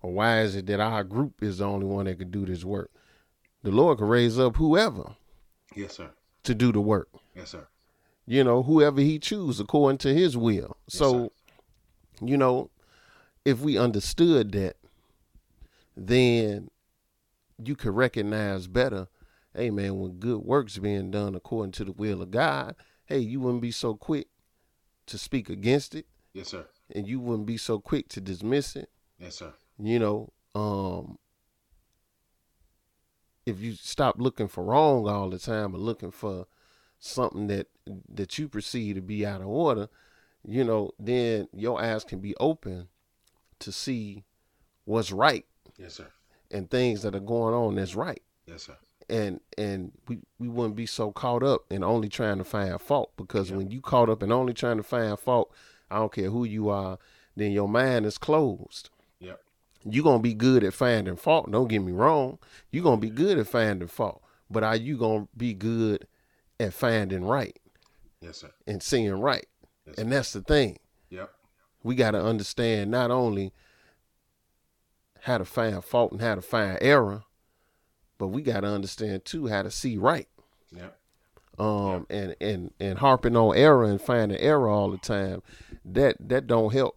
[0.00, 2.64] Or why is it that our group is the only one that can do this
[2.64, 2.90] work?
[3.64, 5.16] The Lord can raise up whoever.
[5.74, 6.10] Yes, sir.
[6.44, 7.08] To do the work.
[7.34, 7.66] Yes, sir.
[8.30, 10.76] You know, whoever he choose according to his will.
[10.86, 11.32] Yes, so,
[12.20, 12.26] sir.
[12.26, 12.70] you know,
[13.44, 14.76] if we understood that,
[15.96, 16.70] then
[17.58, 19.08] you could recognize better,
[19.52, 23.40] hey man, when good work's being done according to the will of God, hey, you
[23.40, 24.28] wouldn't be so quick
[25.06, 26.06] to speak against it.
[26.32, 26.66] Yes, sir.
[26.94, 28.90] And you wouldn't be so quick to dismiss it.
[29.18, 29.52] Yes, sir.
[29.76, 31.18] You know, um,
[33.44, 36.46] if you stop looking for wrong all the time and looking for
[37.00, 37.66] something that
[38.14, 39.88] that you perceive to be out of order,
[40.46, 42.88] you know, then your eyes can be open
[43.58, 44.22] to see
[44.84, 45.44] what's right.
[45.76, 46.06] Yes, sir.
[46.52, 48.22] And things that are going on that's right.
[48.46, 48.76] Yes, sir.
[49.08, 53.12] And and we, we wouldn't be so caught up in only trying to find fault
[53.16, 55.52] because when you caught up in only trying to find fault,
[55.90, 56.98] I don't care who you are,
[57.34, 59.34] then your mind is closed Yeah.
[59.84, 61.50] you're gonna be good at finding fault.
[61.50, 62.38] Don't get me wrong.
[62.70, 64.22] You're gonna be good at finding fault.
[64.48, 66.06] But are you gonna be good
[66.60, 67.58] at finding right?
[68.20, 68.50] Yes, sir.
[68.66, 69.46] And seeing right.
[69.86, 70.78] Yes, and that's the thing.
[71.08, 71.30] Yep.
[71.82, 73.52] We gotta understand not only
[75.22, 77.24] how to find fault and how to find error,
[78.18, 80.28] but we gotta understand too how to see right.
[80.76, 80.96] Yep.
[81.58, 82.06] Um yep.
[82.10, 85.42] and and and harping on error and finding error all the time,
[85.84, 86.96] that that don't help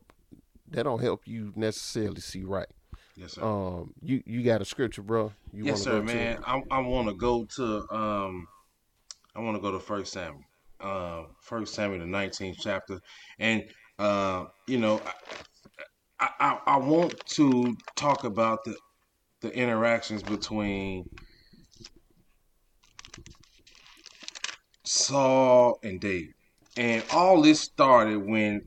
[0.69, 2.67] that don't help you necessarily see right.
[3.15, 3.43] Yes, sir.
[3.43, 5.31] Um, you you got a scripture, bro?
[5.53, 6.39] You yes, sir, man.
[6.45, 8.47] I I want to go to um,
[9.35, 10.43] I want to go to First Samuel,
[10.79, 12.99] uh, First Samuel the nineteenth chapter,
[13.39, 13.63] and
[13.97, 15.01] uh, you know,
[16.19, 18.75] I, I I want to talk about the
[19.41, 21.05] the interactions between
[24.85, 26.33] Saul and David,
[26.77, 28.61] and all this started when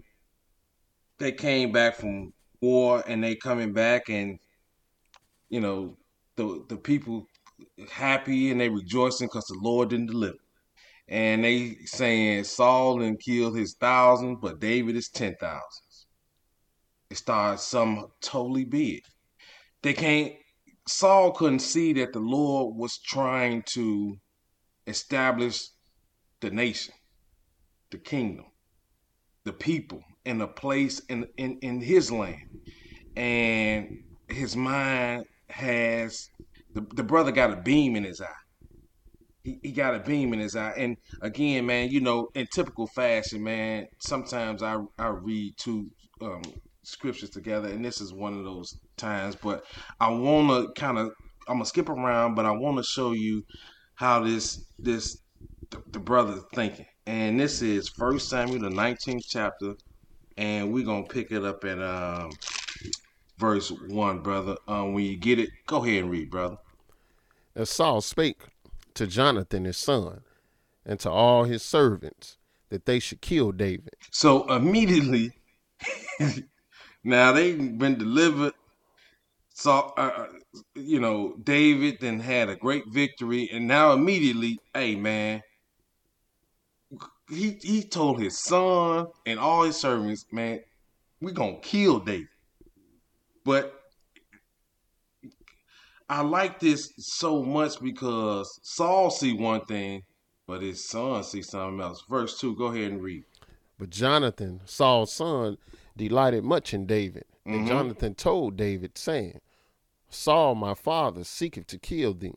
[1.19, 4.39] they came back from war and they coming back and
[5.49, 5.97] you know
[6.37, 7.27] the the people
[7.91, 10.37] happy and they rejoicing because the Lord didn't deliver.
[11.09, 16.07] And they saying Saul and killed his thousands, but David is ten thousands.
[17.11, 19.03] It started some totally big.
[19.83, 20.33] They can't
[20.89, 24.17] Saul couldn't see that the Lord was trying to
[24.87, 25.69] establish
[26.41, 26.95] the nation,
[27.91, 28.47] the kingdom,
[29.45, 32.61] the people, and a place in, in, in his land.
[33.17, 36.29] And his mind has
[36.75, 38.46] the, the brother got a beam in his eye.
[39.47, 40.75] He, he got a beam in his eye.
[40.77, 45.89] And again, man, you know, in typical fashion, man, sometimes I I read two
[46.21, 46.43] um,
[46.83, 49.37] scriptures together, and this is one of those times.
[49.37, 49.65] But
[50.01, 51.13] I wanna kind of
[51.47, 53.45] I'm gonna skip around, but I want to show you
[53.95, 55.19] how this this
[55.71, 56.87] the, the brother thinking.
[57.07, 59.75] And this is First Samuel, the 19th chapter,
[60.37, 62.33] and we're gonna pick it up at um,
[63.39, 64.57] verse one, brother.
[64.67, 66.57] Um, when you get it, go ahead and read, brother.
[67.55, 68.43] And Saul spake
[68.97, 70.23] to Jonathan his son,
[70.85, 72.39] and to all his servants,
[72.71, 73.95] that they should kill David.
[74.11, 75.33] So immediately,
[77.05, 78.55] now they've been delivered.
[79.55, 80.27] So, uh, uh,
[80.75, 85.43] you know, David then had a great victory, and now immediately, hey man,
[87.31, 90.61] he he told his son and all his servants, man,
[91.21, 92.29] we gonna kill David.
[93.45, 93.76] But
[96.09, 100.03] I like this so much because Saul see one thing,
[100.47, 102.03] but his son see something else.
[102.09, 103.25] Verse two, go ahead and read.
[103.79, 105.59] But Jonathan, Saul's son,
[105.97, 107.25] delighted much in David.
[107.45, 107.69] And Mhm.
[107.69, 109.41] Jonathan told David, saying,
[110.09, 112.35] Saul my father seeketh to kill thee.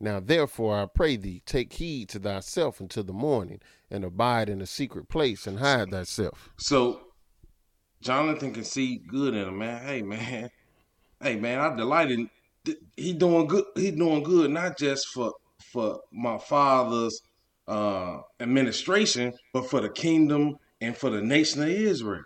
[0.00, 4.60] Now therefore I pray thee, take heed to thyself until the morning, and abide in
[4.60, 6.50] a secret place, and hide thyself.
[6.56, 7.00] So
[8.00, 9.86] Jonathan can see good in him, man.
[9.86, 10.50] Hey man,
[11.22, 12.28] hey man, I delighted.
[12.96, 13.64] He doing good.
[13.76, 15.32] He doing good, not just for
[15.72, 17.20] for my father's
[17.66, 22.24] uh, administration, but for the kingdom and for the nation of Israel.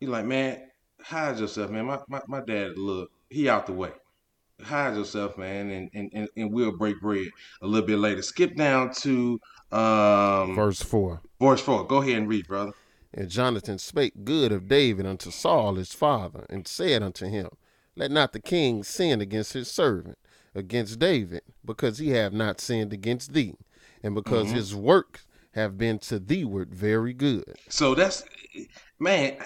[0.00, 0.62] He's like, man,
[1.02, 1.86] hide yourself, man.
[1.86, 3.90] My my, my dad, look, he out the way.
[4.62, 7.28] Hide yourself, man, and, and, and, and we'll break bread
[7.60, 8.22] a little bit later.
[8.22, 9.38] Skip down to
[9.70, 11.86] um, Verse 4 verse four.
[11.86, 12.72] Go ahead and read, brother.
[13.12, 17.48] And Jonathan spake good of David unto Saul his father, and said unto him,
[17.96, 20.18] Let not the king sin against his servant,
[20.54, 23.54] against David, because he have not sinned against thee,
[24.02, 27.56] and because his works have been to thee theeward very good.
[27.68, 28.22] So that's
[28.98, 29.38] man.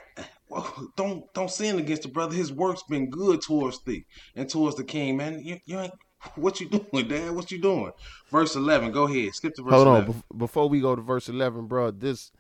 [0.97, 2.35] Don't don't sin against the brother.
[2.35, 5.41] His work's been good towards thee and towards the king, man.
[5.45, 5.95] You, you ain't
[6.35, 7.31] what you doing, Dad?
[7.31, 7.93] What you doing?
[8.33, 8.91] Verse eleven.
[8.91, 9.33] Go ahead.
[9.33, 10.15] Skip to verse Hold on, eleven.
[10.15, 11.93] bef- before we go to verse eleven, bro.
[11.93, 12.33] This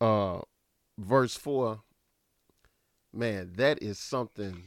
[0.00, 0.42] uh
[0.96, 1.80] verse four,
[3.12, 4.62] man, that is something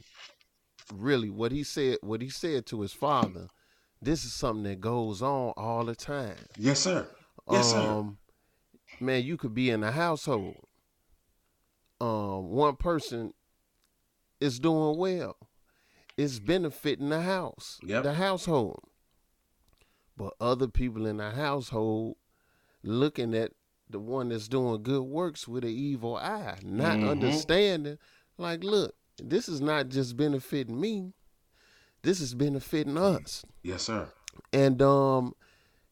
[0.92, 3.48] really what he said what he said to his father.
[4.02, 6.36] This is something that goes on all the time.
[6.56, 7.06] Yes, sir.
[7.50, 7.78] Yes, sir.
[7.78, 8.18] um,
[8.98, 10.64] man, you could be in a household.
[12.00, 13.34] Um, one person
[14.40, 15.36] is doing well.
[16.16, 18.02] It's benefiting the house, Yep.
[18.04, 18.80] the household.
[20.16, 22.16] But other people in the household
[22.82, 23.52] looking at
[23.88, 27.08] the one that's doing good works with an evil eye, not Mhm.
[27.10, 27.98] understanding.
[28.38, 31.12] Like, look, this is not just benefiting me.
[32.02, 34.08] This is benefiting us Yes, sir.
[34.52, 35.34] and um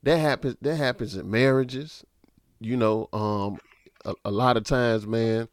[0.02, 2.04] that happens that happens in marriages
[2.60, 3.58] you know um
[4.04, 5.48] a, a lot of times man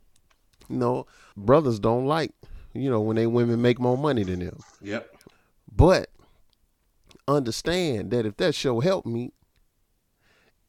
[0.69, 2.31] you know brothers don't like
[2.73, 5.13] you know when they women make more money than them Yep.
[5.75, 6.09] but
[7.27, 9.33] understand that if that show helped me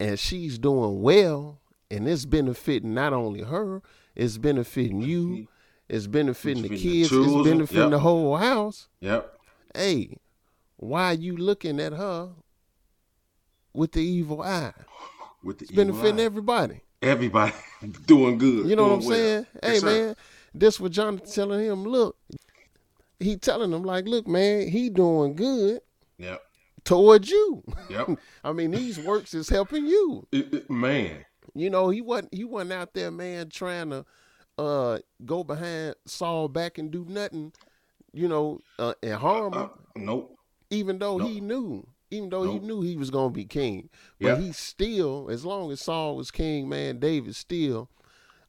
[0.01, 3.83] and she's doing well and it's benefiting not only her
[4.15, 5.47] it's benefiting you
[5.89, 7.91] it's benefiting the the kids children, it's benefiting yep.
[7.91, 9.39] the whole house Yep.
[9.75, 10.19] hey,
[10.77, 12.31] why are you looking at her
[13.73, 14.73] with the evil eye?
[15.43, 16.25] With the It's benefiting eye.
[16.25, 16.81] everybody.
[17.03, 17.53] everybody
[18.07, 18.67] doing good.
[18.67, 19.17] You know what I'm well.
[19.17, 19.47] saying?
[19.63, 19.87] Yes, hey sir.
[19.87, 20.17] man,
[20.55, 21.85] this what Jonathan telling him.
[21.85, 22.17] Look,
[23.21, 25.81] he telling him like, look, man, he doing good
[26.19, 26.43] Yep.
[26.85, 27.63] towards you.
[27.91, 28.19] Yep.
[28.45, 30.27] I mean, these works is helping you.
[30.33, 31.25] It- it- man.
[31.55, 34.05] You know, he wasn't he wasn't out there, man, trying to
[34.59, 37.53] uh go behind Saul back and do nothing,
[38.13, 39.63] you know, uh, and harm him.
[39.63, 40.37] Uh, nope.
[40.71, 41.29] even though Nope.
[41.29, 43.89] he knew, even though he knew he was gonna be king,
[44.21, 44.37] but Yeah.
[44.41, 47.89] he still, as long as Saul was king, man, David still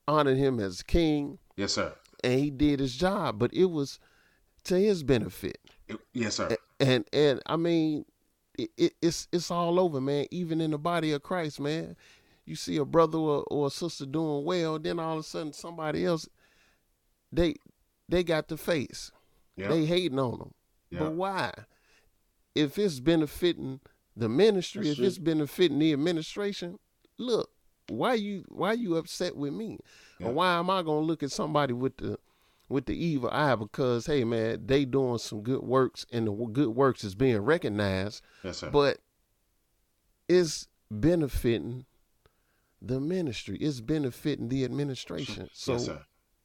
[0.08, 1.93] honored him as king, Yes, sir.
[2.24, 3.38] and he did his job.
[3.39, 4.00] But it was
[4.65, 6.56] to his benefit, It- yes, sir.
[6.80, 8.06] and and I mean,
[8.58, 10.26] it, it, it's it's all over, man.
[10.32, 11.96] Even in the body of Christ, man,
[12.47, 15.53] you see a brother or, or a sister doing well, then all of a sudden
[15.53, 16.27] somebody else,
[17.31, 17.55] they
[18.10, 19.12] they got the face,
[19.55, 19.67] Yeah.
[19.67, 20.53] they hating on them.
[20.89, 20.99] yeah.
[20.99, 21.53] But why?
[22.55, 23.81] If it's benefiting
[24.15, 25.05] the ministry, That's if true.
[25.07, 26.79] it's benefiting the administration,
[27.17, 27.51] look,
[27.89, 29.77] why you why you upset with me?
[30.19, 30.27] Yeah.
[30.27, 32.17] Or why am I gonna look at somebody with the
[32.69, 36.69] with the evil eye because hey man, they doing some good works and the good
[36.69, 38.69] works is being recognized, yes, sir.
[38.69, 38.99] but
[40.28, 41.86] it's benefiting
[42.82, 43.57] the ministry.
[43.59, 45.49] It's benefiting the administration.
[45.53, 45.89] So yes,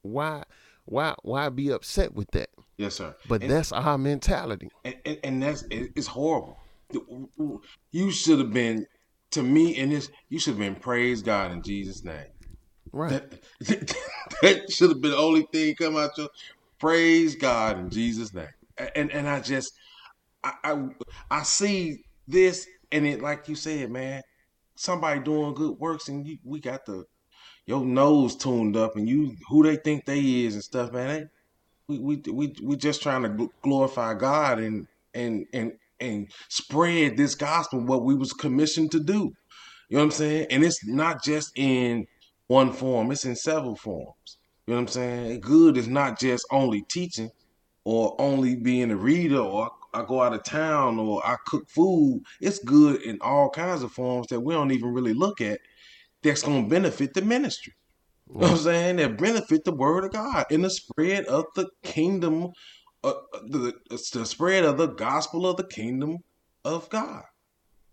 [0.03, 0.45] why
[0.85, 2.51] why why be upset with that?
[2.77, 3.15] Yes, sir.
[3.29, 4.71] But And- that's our mentality.
[4.85, 6.59] and, and, and that's it's horrible.
[7.91, 8.87] You should have been
[9.31, 10.11] to me in this.
[10.29, 12.27] You should have been praise God in Jesus' name.
[12.93, 13.11] Right.
[13.61, 13.97] That,
[14.43, 16.29] that should have been the only thing come out your
[16.79, 18.49] praise God in Jesus' name.
[18.95, 19.73] And and I just
[20.45, 20.89] I I,
[21.31, 24.23] I see this and it like you said, man.
[24.75, 27.05] Somebody doing good works and you, we got the
[27.67, 31.09] your nose tuned up and you who they think they is and stuff, man.
[31.09, 31.25] They,
[31.89, 37.35] we we we we just trying to glorify God and and and and spread this
[37.35, 39.33] gospel what we was commissioned to do.
[39.89, 40.47] You know what I'm saying?
[40.51, 42.07] And it's not just in
[42.47, 44.39] one form; it's in several forms.
[44.67, 45.41] You know what I'm saying?
[45.41, 47.31] Good is not just only teaching
[47.85, 52.23] or only being a reader or I go out of town or I cook food.
[52.41, 55.61] It's good in all kinds of forms that we don't even really look at
[56.23, 57.75] that's going to benefit the ministry.
[58.29, 58.97] You know what I'm saying?
[58.97, 62.53] That benefit the word of God in the spread of the kingdom,
[63.05, 63.13] uh,
[63.49, 66.19] the, the spread of the gospel of the kingdom
[66.65, 67.25] of God.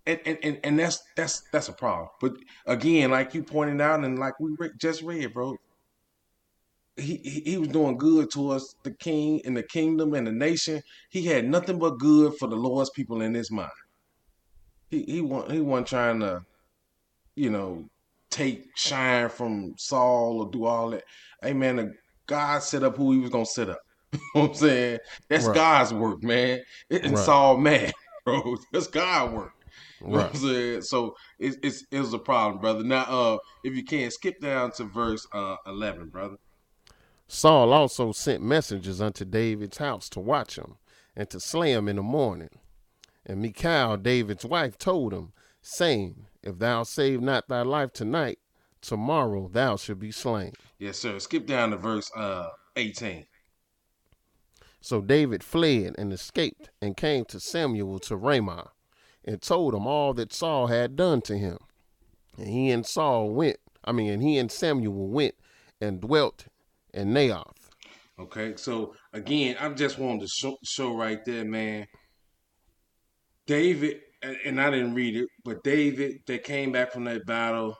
[0.05, 2.07] And, and, and, and that's that's that's a problem.
[2.21, 2.33] But
[2.65, 5.55] again, like you pointed out, and like we just read, bro,
[6.99, 10.81] he, he, was doing good towards the king and the kingdom and the nation.
[11.09, 13.71] He had nothing but good for the Lord's people in his mind.
[14.89, 16.41] He he wasn't he wasn't trying to,
[17.35, 17.85] you know,
[18.29, 21.03] take shine from Saul or do all that.
[21.41, 21.93] Hey man,
[22.27, 23.79] God set up who he was gonna set up.
[24.13, 24.99] you know what I'm saying?
[25.29, 25.55] That's right.
[25.55, 26.59] God's work, man.
[26.89, 27.17] It right.
[27.17, 27.91] Saul man,
[28.25, 28.55] bro.
[28.73, 29.51] That's God work.
[30.01, 30.23] You know right.
[30.23, 30.81] what I'm saying?
[30.83, 32.83] So it's, it's it was a problem, brother.
[32.83, 36.37] Now uh if you can skip down to verse uh eleven, brother.
[37.31, 40.77] Saul also sent messengers unto David's house to watch him
[41.15, 42.49] and to slay him in the morning.
[43.23, 48.39] And Michal, David's wife, told him, saying, If thou save not thy life tonight,
[48.81, 50.53] tomorrow thou shalt be slain.
[50.79, 51.19] Yes, sir.
[51.19, 53.27] Skip down to verse uh, 18.
[54.81, 58.71] So David fled and escaped and came to Samuel to Ramah
[59.23, 61.59] and told him all that Saul had done to him.
[62.39, 65.35] And he and Saul went, I mean, and he and Samuel went
[65.79, 66.47] and dwelt
[66.99, 67.53] and Naioth.
[68.19, 71.87] Okay, so again, I just wanted to show, show right there, man.
[73.47, 77.75] David, and I didn't read it, but David, they came back from that battle.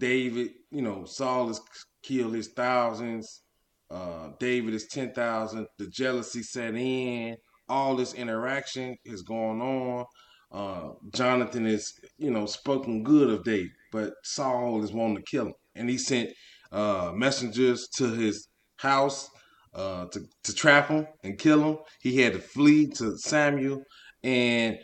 [0.00, 1.60] David, you know, Saul has
[2.02, 3.42] killed his thousands.
[3.90, 5.66] Uh, David is 10,000.
[5.78, 7.36] The jealousy set in.
[7.68, 10.06] All this interaction is going on.
[10.50, 15.46] Uh, Jonathan is, you know, spoken good of David, but Saul is wanting to kill
[15.46, 15.54] him.
[15.74, 16.30] And he sent
[16.72, 18.48] uh, messengers to his
[18.84, 19.30] house
[19.74, 21.78] uh, to, to trap him and kill him.
[22.00, 23.82] He had to flee to Samuel.
[24.22, 24.78] And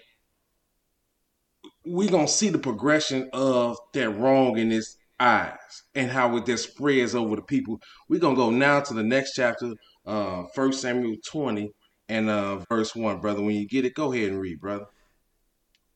[1.84, 6.46] we're going to see the progression of that wrong in his eyes and how it
[6.46, 7.80] just spreads over the people.
[8.08, 9.74] We're going to go now to the next chapter,
[10.06, 11.70] uh, 1 Samuel 20
[12.08, 13.42] and uh, verse 1, brother.
[13.42, 14.86] When you get it, go ahead and read, brother.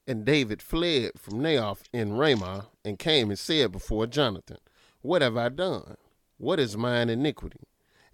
[0.06, 4.58] And David fled from Naioth in Ramah and came and said before Jonathan,
[5.00, 5.96] what have I done?
[6.36, 7.60] What is mine iniquity?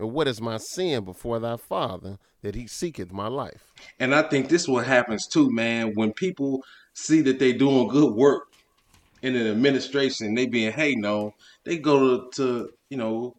[0.01, 3.71] And what is my sin before thy father that he seeketh my life?
[3.99, 5.93] And I think this is what happens too, man.
[5.95, 8.45] When people see that they doing good work
[9.21, 11.35] in an administration, they being hey no,
[11.65, 13.37] they go to, to you know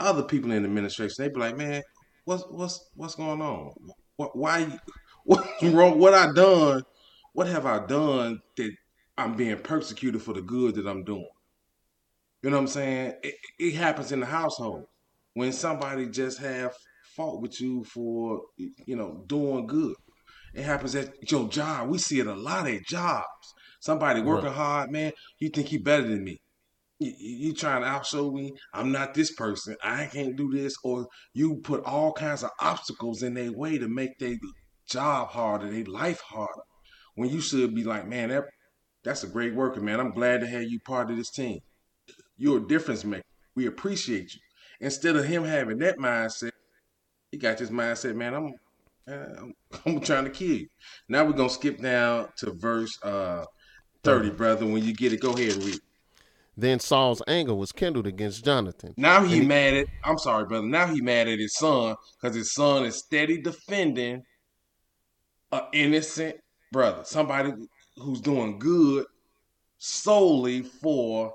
[0.00, 1.16] other people in the administration.
[1.18, 1.82] They be like, man,
[2.24, 3.72] what's what's what's going on?
[4.16, 4.78] What why
[5.24, 5.98] what's wrong?
[5.98, 6.82] What I done?
[7.32, 8.70] What have I done that
[9.16, 11.28] I'm being persecuted for the good that I'm doing?
[12.42, 13.14] You know what I'm saying?
[13.22, 14.84] It, it happens in the household
[15.34, 16.72] when somebody just have
[17.16, 19.94] fault with you for you know doing good.
[20.54, 21.88] It happens at your job.
[21.88, 23.54] We see it a lot at jobs.
[23.80, 24.54] Somebody working right.
[24.54, 25.12] hard, man.
[25.38, 26.40] You think he better than me?
[26.98, 28.52] You, you trying to outshow me?
[28.74, 29.76] I'm not this person.
[29.82, 30.74] I can't do this.
[30.82, 34.36] Or you put all kinds of obstacles in their way to make their
[34.88, 36.62] job harder, their life harder.
[37.14, 38.44] When you should be like, man, that
[39.04, 40.00] that's a great worker, man.
[40.00, 41.60] I'm glad to have you part of this team.
[42.36, 43.22] You're a difference maker.
[43.54, 44.40] We appreciate you.
[44.80, 46.52] Instead of him having that mindset,
[47.30, 48.54] he got this mindset, man, I'm
[49.06, 49.54] I'm,
[49.86, 50.68] I'm trying to kill you.
[51.08, 53.44] Now we're gonna skip down to verse uh,
[54.04, 54.66] 30, brother.
[54.66, 55.80] When you get it, go ahead and read.
[56.56, 58.94] Then Saul's anger was kindled against Jonathan.
[58.96, 60.66] Now he, he mad at I'm sorry, brother.
[60.66, 64.22] Now he mad at his son because his son is steady defending
[65.52, 66.36] an innocent
[66.72, 67.52] brother, somebody
[67.96, 69.06] who's doing good
[69.78, 71.34] solely for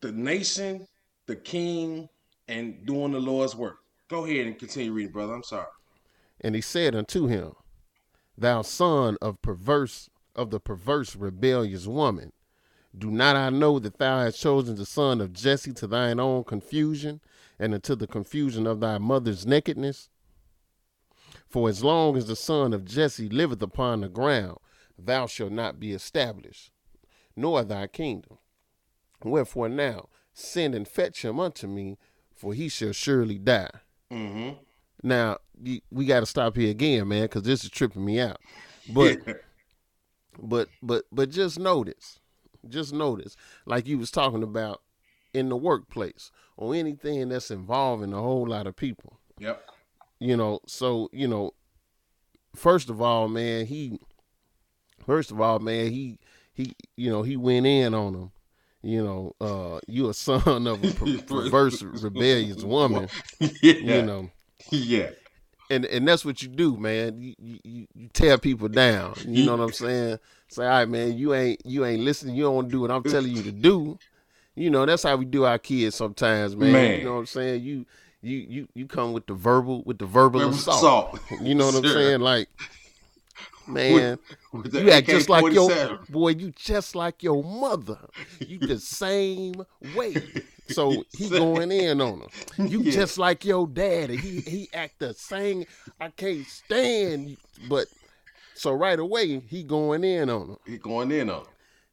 [0.00, 0.86] the nation,
[1.32, 2.10] the king,
[2.46, 3.78] and doing the Lord's work.
[4.08, 5.34] Go ahead and continue reading, brother.
[5.34, 5.66] I'm sorry.
[6.42, 7.52] And he said unto him,
[8.36, 12.32] Thou son of perverse of the perverse rebellious woman,
[12.96, 16.44] do not I know that thou hast chosen the son of Jesse to thine own
[16.44, 17.22] confusion,
[17.58, 20.10] and unto the confusion of thy mother's nakedness?
[21.48, 24.58] For as long as the son of Jesse liveth upon the ground,
[24.98, 26.70] thou shalt not be established,
[27.34, 28.36] nor thy kingdom.
[29.24, 31.98] Wherefore now send and fetch him unto me,
[32.34, 33.70] for he shall surely die.
[34.10, 34.58] Mm-hmm.
[35.02, 35.38] Now
[35.90, 38.38] we got to stop here again, man, because this is tripping me out.
[38.92, 39.18] But,
[40.42, 42.20] but, but, but just notice,
[42.68, 44.82] just notice, like you was talking about
[45.34, 49.18] in the workplace or anything that's involving a whole lot of people.
[49.38, 49.62] Yep.
[50.18, 51.52] You know, so you know,
[52.54, 53.98] first of all, man, he,
[55.04, 56.18] first of all, man, he,
[56.52, 58.32] he, you know, he went in on him
[58.82, 63.08] you know, uh, you a son of a per- perverse, rebellious woman.
[63.40, 63.72] yeah.
[63.74, 64.30] You know,
[64.70, 65.10] Yeah.
[65.70, 67.20] and and that's what you do, man.
[67.20, 69.14] You you, you tear people down.
[69.26, 70.18] You know what I'm saying?
[70.48, 72.34] Say, all right, man, you ain't you ain't listening.
[72.34, 73.98] You don't do what I'm telling you to do.
[74.54, 76.72] You know, that's how we do our kids sometimes, man.
[76.72, 76.98] Man.
[76.98, 77.62] You know what I'm saying?
[77.62, 77.86] You
[78.20, 81.14] you you you come with the verbal with the verbal Verbal assault.
[81.18, 81.40] assault.
[81.40, 82.20] You know what I'm saying?
[82.20, 82.48] Like,
[83.66, 84.18] man,
[84.52, 86.08] With the you act just like your AK-47.
[86.10, 86.28] boy.
[86.30, 87.98] You just like your mother.
[88.40, 90.16] You the same way.
[90.68, 92.66] So he going in on her.
[92.66, 92.92] You Yeah.
[92.92, 94.16] just like your daddy.
[94.16, 95.64] He he act the same.
[96.00, 97.30] I can't stand.
[97.30, 97.36] you.
[97.68, 97.88] But
[98.54, 100.56] so right away he going in on her.
[100.64, 101.44] He going in on.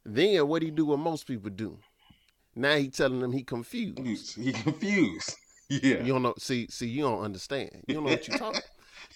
[0.05, 0.85] Then what he do?
[0.85, 1.77] What most people do?
[2.55, 4.35] Now he telling them he confused.
[4.37, 5.35] He confused.
[5.69, 6.03] Yeah.
[6.03, 6.35] You don't know.
[6.37, 7.83] See see you don't understand.
[7.87, 8.61] You don't know what you talking.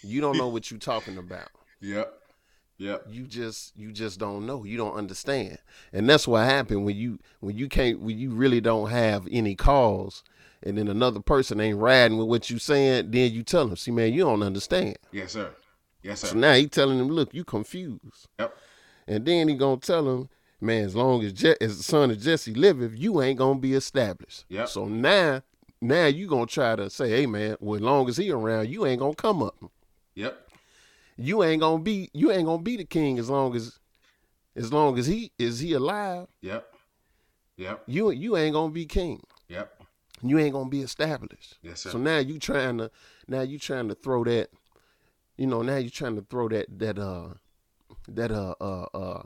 [0.04, 1.48] You don't know what you talking about.
[1.80, 2.14] Yep.
[2.80, 3.06] Yep.
[3.10, 5.58] you just you just don't know you don't understand
[5.94, 9.56] and that's what happened when you when you can't when you really don't have any
[9.56, 10.24] cause
[10.64, 13.92] and then another person ain't riding with what you saying then you tell them see
[13.92, 15.52] man you don't understand Yes, sir.
[16.02, 16.28] Yes, sir.
[16.30, 18.58] so now he telling them look you confused Yep.
[19.08, 22.20] and then he gonna tell him man as long as Je- as the son of
[22.20, 24.68] jesse liveth you ain't gonna be established Yep.
[24.68, 25.44] so now
[25.80, 28.86] now you gonna try to say hey man well as long as he around you
[28.88, 29.56] ain't gonna come up
[30.16, 30.43] Yep.
[31.18, 33.80] You ain't gonna be you ain't gonna be the king as long as
[34.56, 36.74] as long as he is he alive Yep.
[37.58, 37.84] Yep.
[37.88, 39.84] you you ain't gonna be king Yep.
[40.22, 41.92] you ain't gonna be established Yes, sir.
[41.92, 42.92] so now you trying to
[43.28, 44.50] now you trying to throw that
[45.38, 47.30] you know now you trying to throw that that uh
[48.08, 49.24] that uh uh uh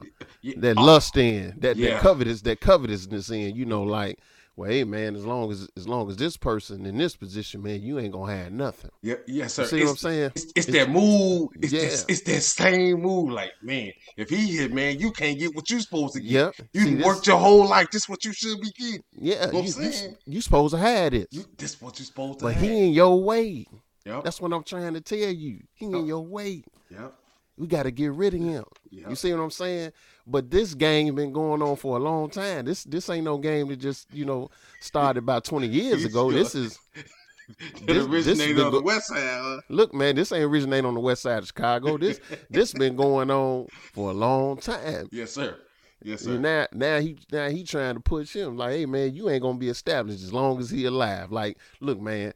[0.58, 1.94] that Oh, lust in that yeah.
[1.94, 4.20] that covetous that covetousness in you know like
[4.58, 7.82] well hey man as long as as long as this person in this position man
[7.82, 9.62] you ain't gonna have nothing Yeah, yes, sir.
[9.64, 11.50] you see it's, what i'm saying It's, it's that move.
[11.62, 11.82] It's, Yeah.
[11.84, 13.30] it's, it's that same move.
[13.32, 16.32] Like, man, if he hit, man, you can't get what you supposed to get.
[16.32, 16.56] Yep.
[16.74, 17.88] You See, done this- worked your whole life.
[17.92, 19.04] This what you should be getting.
[19.14, 20.18] yeah what I'm you, you, saying?
[20.26, 22.64] you supposed to have this You, this what you supposed to but have.
[22.64, 23.66] he ain't your way
[24.06, 24.24] Yep.
[24.24, 25.60] That's what I'm trying to tell you.
[25.74, 25.98] He Oh.
[25.98, 26.64] ain't your way.
[26.90, 27.14] Yep.
[27.58, 28.64] We got to get rid of him.
[28.92, 29.10] Yep.
[29.10, 29.92] You see what I'm saying?
[30.28, 32.66] But this game been going on for a long time.
[32.66, 34.50] This this ain't no game that just you know
[34.80, 36.32] started about 20 years ago.
[36.32, 36.78] This is
[37.86, 39.18] this- originated on the west side.
[39.42, 39.62] Huh?
[39.70, 40.16] look, man.
[40.16, 41.98] This ain't originate on the west side of Chicago.
[41.98, 45.10] This this been going on for a long time.
[45.12, 45.58] Yes, sir.
[46.04, 46.40] Yes, And sir.
[46.40, 49.58] Now now he now he trying to push him like, hey man, you ain't gonna
[49.58, 51.32] be established as long as he alive.
[51.32, 52.34] Like, look, man,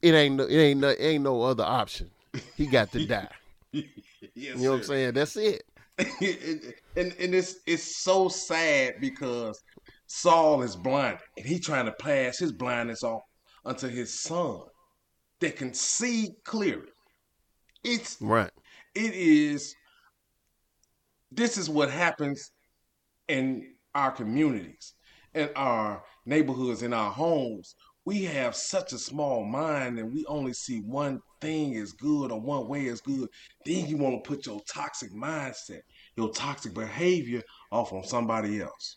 [0.00, 2.10] it ain't no, it ain't no, ain't no other option.
[2.56, 3.28] He got to die.
[4.34, 5.14] yes, You know what I'm saying?
[5.14, 5.62] That's it.
[5.98, 9.60] and, and and it's it's so sad because
[10.06, 13.22] Saul is blind and he trying to pass his blindness off
[13.64, 14.60] unto his son
[15.40, 16.88] that can see clearly.
[17.84, 18.50] It's Right.
[18.94, 19.74] it is
[21.30, 22.52] this is what happens
[23.28, 24.94] in our communities
[25.34, 30.52] in our neighborhoods in our homes we have such a small mind and we only
[30.54, 33.28] see one thing is good or one way is good
[33.64, 35.80] then you want to put your toxic mindset
[36.16, 38.96] your toxic behavior off on somebody else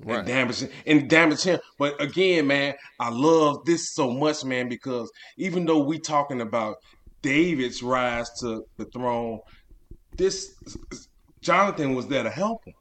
[0.00, 0.18] Right.
[0.18, 1.60] and damage and damage him.
[1.78, 6.76] But again, man, I love this so much, man, because even though we talking about
[7.22, 9.38] David's rise to the throne,
[10.16, 10.52] this
[11.40, 12.74] Jonathan was there to help him.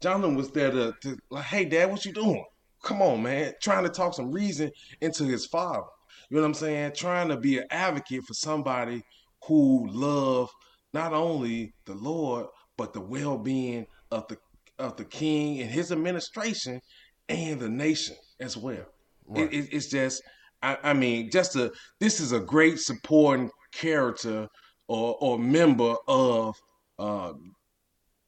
[0.00, 2.44] Jonathan was there to, to like, hey, Dad, what you doing?
[2.82, 4.70] Come on, man, trying to talk some reason
[5.00, 5.86] into his father.
[6.28, 6.92] You know what I'm saying?
[6.96, 9.02] Trying to be an advocate for somebody
[9.46, 10.50] who love
[10.92, 12.46] not only the Lord
[12.76, 14.36] but the well-being of the
[14.78, 16.80] of the king and his administration
[17.28, 18.84] and the nation as well.
[19.26, 19.52] Right.
[19.52, 20.22] It, it, it's just,
[20.62, 24.48] I, I mean, just a this is a great supporting character
[24.88, 26.54] or or member of
[26.98, 27.32] uh,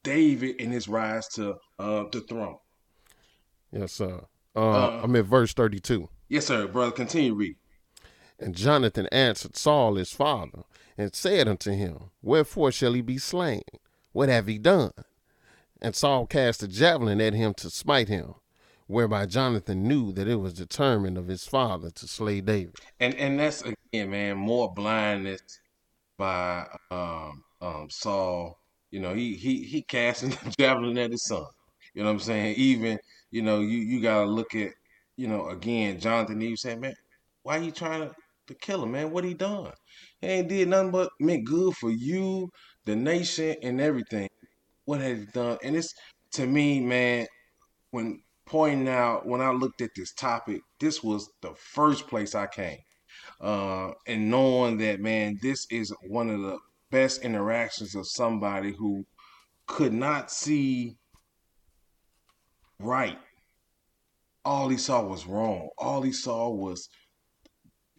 [0.03, 2.57] David in his rise to uh, the throne.
[3.71, 4.25] Yes, sir.
[4.55, 6.09] Uh, Uh, I'm at verse 32.
[6.27, 6.91] Yes, sir, brother.
[6.91, 7.55] Continue read.
[8.39, 10.63] And Jonathan answered Saul his father
[10.97, 13.63] and said unto him, Wherefore shall he be slain?
[14.13, 14.91] What have he done?
[15.81, 18.35] And Saul cast a javelin at him to smite him,
[18.87, 22.75] whereby Jonathan knew that it was determined of his father to slay David.
[22.99, 25.41] And and that's again, man, more blindness
[26.17, 28.59] by um, um, Saul.
[28.91, 31.45] You know, he he he casting the javelin at his son.
[31.93, 32.55] You know what I'm saying?
[32.57, 32.99] Even
[33.31, 34.71] you know, you you gotta look at
[35.15, 36.39] you know again, Jonathan.
[36.39, 36.95] Was saying, man,
[37.43, 38.15] why are you trying to
[38.49, 39.11] to kill him, man?
[39.11, 39.71] What he done?
[40.21, 42.49] He ain't did nothing but meant good for you,
[42.85, 44.29] the nation, and everything.
[44.85, 45.57] What has he done?
[45.63, 45.93] And it's
[46.33, 47.27] to me, man,
[47.91, 52.47] when pointing out when I looked at this topic, this was the first place I
[52.47, 52.79] came.
[53.39, 56.57] Uh, and knowing that, man, this is one of the
[56.91, 59.05] best interactions of somebody who
[59.67, 60.97] could not see
[62.79, 63.17] right
[64.45, 65.69] all he saw was wrong.
[65.77, 66.89] All he saw was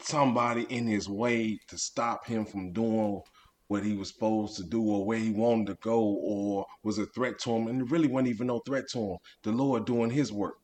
[0.04, 3.20] somebody in his way to stop him from doing
[3.68, 7.06] what he was supposed to do or where he wanted to go or was a
[7.06, 7.68] threat to him.
[7.68, 9.18] And really wasn't even no threat to him.
[9.42, 10.58] The Lord doing his work.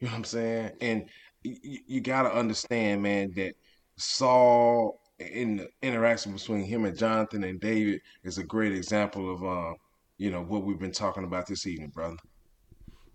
[0.00, 0.72] You know what I'm saying?
[0.80, 1.08] And
[1.42, 3.54] you, you got to understand, man, that
[3.96, 9.44] Saul in the interaction between him and Jonathan and David is a great example of,
[9.44, 9.74] uh,
[10.18, 12.16] you know, what we've been talking about this evening, brother.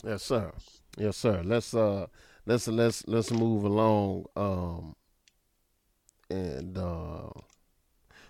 [0.03, 0.51] Yes, sir.
[0.97, 1.41] Yes, sir.
[1.43, 2.07] Let's uh,
[2.45, 4.25] let's let's let's move along.
[4.35, 4.95] Um,
[6.31, 7.29] and uh,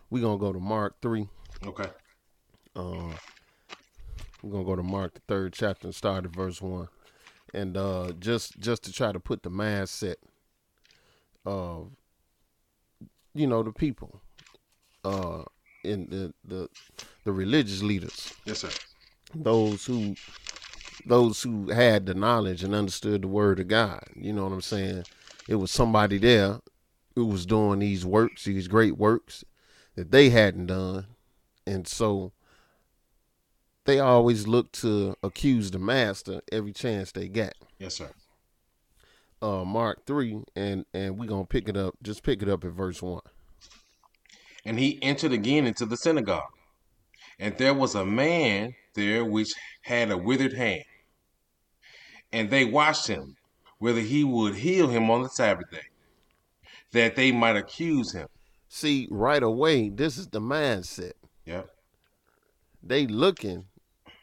[0.09, 1.27] we're gonna go to Mark three.
[1.65, 1.89] Okay.
[2.75, 3.13] Uh,
[4.41, 6.87] we're gonna go to Mark the third chapter and start at verse one,
[7.53, 10.15] and uh, just just to try to put the mindset
[11.45, 11.91] of
[13.33, 14.21] you know the people,
[15.05, 15.43] uh,
[15.83, 16.67] in the the
[17.23, 18.69] the religious leaders, Yes, sir.
[19.35, 20.15] those who
[21.05, 24.03] those who had the knowledge and understood the word of God.
[24.15, 25.03] You know what I'm saying?
[25.47, 26.59] It was somebody there
[27.15, 29.43] who was doing these works, these great works
[29.95, 31.07] that they hadn't done.
[31.65, 32.31] And so
[33.85, 37.53] they always look to accuse the master every chance they got.
[37.79, 38.11] Yes, sir.
[39.41, 42.63] Uh Mark 3 and and we're going to pick it up just pick it up
[42.63, 43.21] at verse 1.
[44.65, 46.51] And he entered again into the synagogue.
[47.39, 50.83] And there was a man there which had a withered hand.
[52.31, 53.35] And they watched him,
[53.79, 55.81] whether he would heal him on the Sabbath day,
[56.91, 58.27] that they might accuse him.
[58.67, 61.13] See, right away, this is the mindset.
[61.45, 61.69] Yep.
[62.83, 63.65] They looking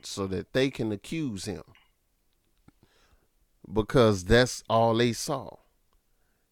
[0.02, 1.62] so that they can accuse him.
[3.70, 5.56] Because that's all they saw.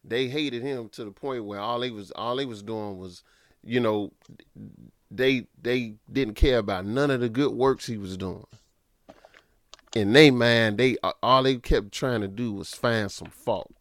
[0.05, 3.23] They hated him to the point where all they was all they was doing was,
[3.64, 4.12] you know,
[5.11, 8.47] they they didn't care about none of the good works he was doing.
[9.95, 13.75] In they mind, they all they kept trying to do was find some fault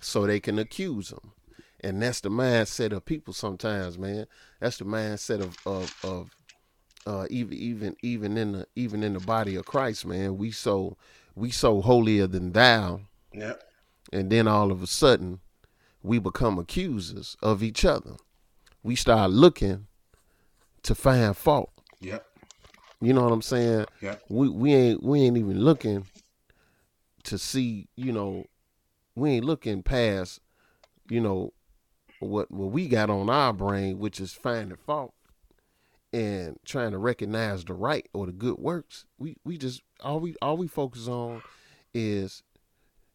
[0.00, 1.33] so they can accuse him.
[1.84, 4.26] And that's the mindset of people sometimes, man.
[4.58, 6.30] That's the mindset of of, of
[7.06, 10.38] uh, even even even in the even in the body of Christ, man.
[10.38, 10.96] We so
[11.34, 13.00] we so holier than thou,
[13.34, 13.62] Yep.
[14.14, 15.40] and then all of a sudden,
[16.02, 18.16] we become accusers of each other.
[18.82, 19.86] We start looking
[20.84, 21.70] to find fault.
[22.00, 22.26] Yep.
[23.02, 23.84] You know what I'm saying?
[24.00, 24.22] Yep.
[24.30, 26.06] We we ain't we ain't even looking
[27.24, 27.88] to see.
[27.94, 28.46] You know,
[29.14, 30.40] we ain't looking past.
[31.10, 31.52] You know,
[32.26, 35.14] what what we got on our brain, which is finding fault
[36.12, 39.04] and trying to recognize the right or the good works.
[39.18, 41.42] We we just all we all we focus on
[41.92, 42.42] is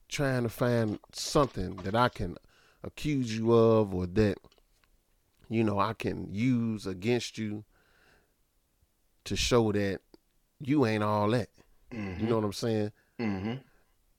[0.10, 2.38] trying to find something that I can
[2.84, 4.38] accuse you of or that
[5.50, 7.64] you know I can use against you
[9.26, 10.02] to show that
[10.60, 11.50] you ain't all that.
[12.20, 12.92] You know what I'm saying?
[13.20, 13.54] Mm-hmm.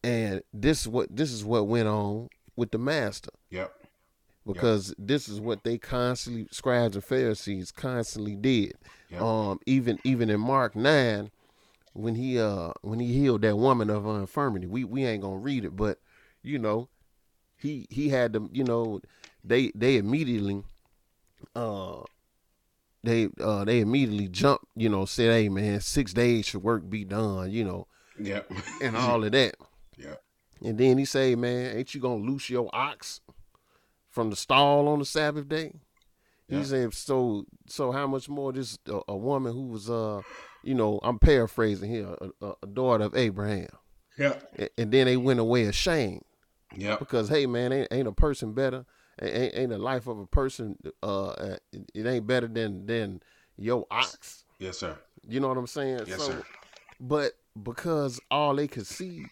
[0.03, 3.73] And this is what this is what went on with the master Yep.
[4.47, 8.75] Because this is what they constantly scribes and Pharisees constantly did.
[9.11, 9.21] Yep.
[9.23, 11.31] Um, even even in Mark nine,
[11.93, 15.37] when he uh when he healed that woman of her infirmity, we we ain't gonna
[15.37, 15.99] read it, but
[16.43, 16.89] you know,
[17.57, 18.49] he he had them.
[18.53, 19.01] You know,
[19.45, 20.63] they they immediately
[21.55, 22.03] uh
[23.03, 24.65] they uh they immediately jumped.
[24.77, 27.87] You know, said, "Hey man, six days should work be done." You know,
[28.19, 28.53] Yep.
[28.83, 29.55] and all of that.
[29.99, 30.23] Yep.
[30.65, 33.21] And then he say, "Man, ain't you gonna loose your ox
[34.11, 35.73] from the stall on the Sabbath day?"
[36.49, 36.59] Yeah.
[36.59, 40.21] He said, "So, so how much more this a, a woman who was, uh,
[40.63, 43.69] you know, I'm paraphrasing here, a, a, a daughter of Abraham,
[44.19, 44.35] Yeah.
[44.57, 46.23] and, and then they went away ashamed
[46.77, 46.97] Yeah.
[46.99, 48.85] because, hey, man, ain't, ain't a person better,
[49.23, 53.23] ain't, ain't the life of a person, uh, it, it ain't better than than
[53.57, 54.45] your ox.
[54.59, 54.99] Yes, sir.
[55.29, 56.01] You know what I'm saying?
[56.07, 56.43] Yes, so, sir.
[56.99, 57.33] but
[57.63, 59.27] because all they could see,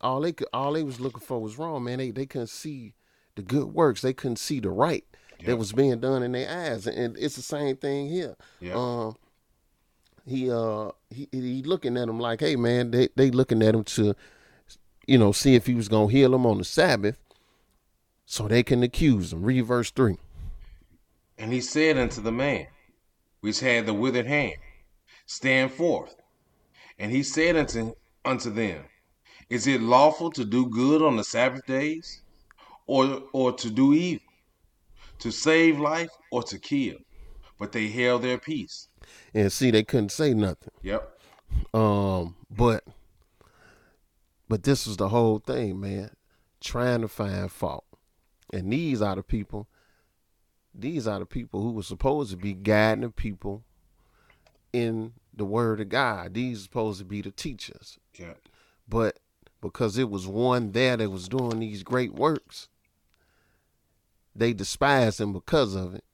[0.00, 1.98] all they could, all they was looking for was wrong, man.
[1.98, 2.94] They they couldn't see
[3.34, 4.02] the good works.
[4.02, 5.04] They couldn't see the right
[5.44, 8.36] that was being done in their eyes, and it's the same thing here.
[8.60, 8.76] Yep.
[8.76, 9.16] Um,
[10.24, 13.84] he uh he he looking at him like, hey man, they they looking at him
[13.84, 14.14] to,
[15.06, 17.18] you know, see if he was gonna heal him on the Sabbath,
[18.24, 19.42] so they can accuse him.
[19.42, 20.16] Read verse three.
[21.38, 22.68] And he said unto the man,
[23.40, 24.54] which had the withered hand,
[25.26, 26.14] Stand forth.
[26.98, 28.84] And he said unto, unto them,
[29.50, 32.21] Is it lawful to do good on the Sabbath days,
[32.92, 34.26] or, or to do evil,
[35.20, 36.96] to save life, or to kill?
[37.58, 38.88] But they held their peace.
[39.32, 40.72] And see, they couldn't say nothing.
[40.82, 41.18] Yep.
[41.72, 42.84] Um, but
[44.48, 46.10] but this was the whole thing, man.
[46.60, 47.84] Trying to find fault.
[48.52, 49.68] And these are the people,
[50.74, 53.64] these are the people who were supposed to be guiding the people
[54.72, 56.34] in the word of God.
[56.34, 57.98] These are supposed to be the teachers.
[58.18, 58.48] Yep.
[58.86, 59.20] But
[59.62, 62.68] because it was one there that was doing these great works.
[64.34, 66.04] They despise him because of it.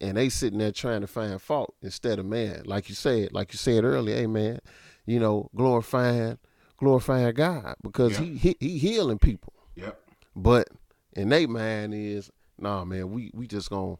[0.00, 2.62] And they sitting there trying to find fault instead of man.
[2.66, 4.58] Like you said, like you said earlier, hey man,
[5.06, 6.38] you know, glorifying
[6.76, 8.26] glorifying God because Yeah.
[8.26, 9.54] he, he he healing people.
[9.74, 9.98] Yep.
[10.34, 10.68] But
[11.14, 13.96] in their mind is, nah, man, we we just gonna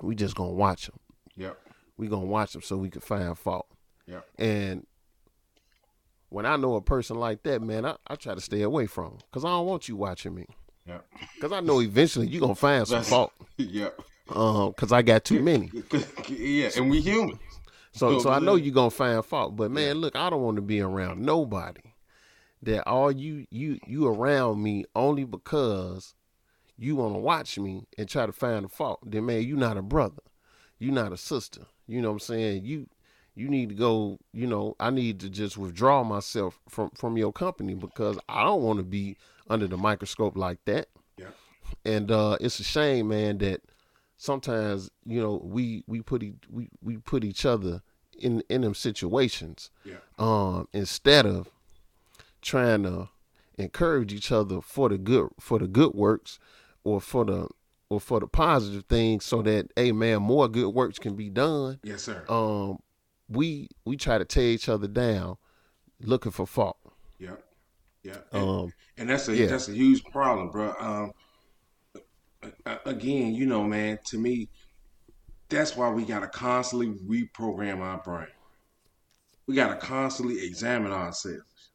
[0.00, 1.00] we just gonna watch them.
[1.36, 1.58] Yep.
[1.96, 3.66] We gonna watch them so we can find fault.
[4.06, 4.24] Yep.
[4.38, 4.86] And
[6.28, 9.06] when I know a person like that, man, I, I try to stay away from
[9.06, 9.18] 'em.
[9.32, 10.46] cause I don't want you watching me.
[10.88, 11.04] Yep.
[11.40, 13.32] Cause I know eventually you're gonna find some fault.
[13.58, 14.00] Yep.
[14.30, 15.70] Um, cause I got too many.
[16.28, 17.38] yeah, and we human.
[17.92, 19.56] So No, so I know then- you gonna find fault.
[19.56, 21.80] But man, look, I don't want to be around nobody
[22.62, 26.14] that all you you you around me only because
[26.76, 29.00] you want to watch me and try to find a fault.
[29.04, 30.22] Then man, you not a brother.
[30.78, 31.62] You not a sister.
[31.88, 32.64] You know what I'm saying?
[32.64, 32.86] You
[33.34, 37.32] you need to go, you know, I need to just withdraw myself from from your
[37.32, 39.16] company because I don't want to be
[39.48, 40.88] under the microscope like that.
[41.16, 41.26] Yeah.
[41.84, 43.60] And uh it's a shame, man, that
[44.16, 47.82] sometimes, you know, we we put e- we we put each other
[48.18, 49.96] in in them situations Yeah.
[50.18, 51.48] um instead of
[52.42, 53.08] trying to
[53.56, 56.38] encourage each other for the good for the good works
[56.84, 57.48] or for the
[57.90, 61.78] or for the positive things so that hey man more good works can be done
[61.82, 62.24] Yes, sir.
[62.28, 62.78] um
[63.28, 65.36] we we try to tear each other down
[66.00, 66.78] looking for fault.
[68.02, 68.18] Yeah.
[68.32, 69.46] And, um and that's a yeah.
[69.46, 70.74] that's a huge problem, bro.
[70.78, 71.12] Um,
[72.84, 73.98] again, you know, man.
[74.06, 74.48] To me,
[75.48, 78.28] that's why we gotta constantly reprogram our brain.
[79.46, 81.70] We gotta constantly examine ourselves.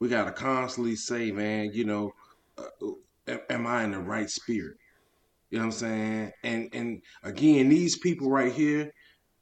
[0.00, 2.12] We gotta constantly say, man, you know,
[2.56, 2.86] uh,
[3.26, 4.76] am- am I in the right spirit?
[5.50, 6.32] You know what I'm saying?
[6.42, 8.92] And and again, these people right here,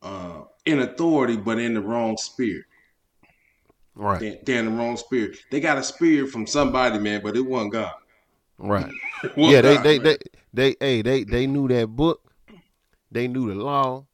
[0.03, 2.65] uh, in authority, but in the wrong spirit.
[3.97, 5.39] Right They're, they're in the wrong spirit.
[5.51, 7.93] They got a spirit from somebody, man, but it wasn't God.
[8.59, 8.93] right
[9.37, 10.05] wasn't yeah they God, they, man.
[10.05, 10.19] they
[10.53, 12.23] they hey they they knew that book
[13.11, 14.07] they knew the law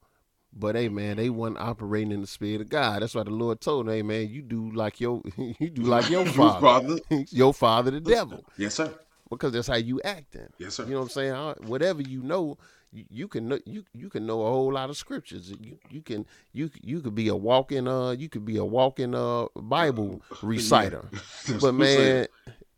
[0.52, 3.60] but hey man they wasn't operating in the spirit of god that's why the lord
[3.60, 6.98] told them hey man you do like your you do like your father
[7.30, 8.92] your father the devil Yes, sir.
[9.30, 10.84] because that's how you acting Yes, sir.
[10.84, 11.34] You know what I'm saying?
[11.68, 12.58] Whatever you know,
[12.92, 15.52] you, you can know you you can know a whole lot of scriptures.
[15.60, 19.14] You you can you you could be a walking uh you could be a walking
[19.14, 21.08] uh Bible reciter.
[21.46, 21.98] But what I'm saying.
[22.08, 22.26] man,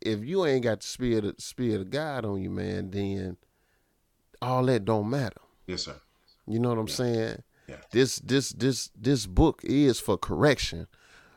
[0.01, 3.37] if you ain't got the spirit of, spirit of God on you, man, then
[4.41, 5.41] all that don't matter.
[5.67, 5.95] Yes, sir.
[6.47, 7.43] You know what I'm saying?
[7.67, 7.77] Yeah.
[7.91, 10.87] This this this this book is for correction,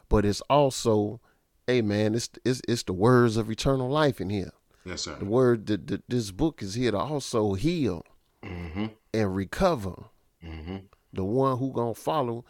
[0.08, 1.20] but it's also,
[1.66, 4.52] hey man, it's it's it's the words of eternal life in here.
[4.84, 5.16] Yes, sir.
[5.18, 8.04] The word that that this book is here to also heal
[8.44, 8.86] Mm-hmm.
[9.14, 10.04] and recover
[10.44, 10.76] Mm-hmm.
[11.12, 12.44] the one who gonna follow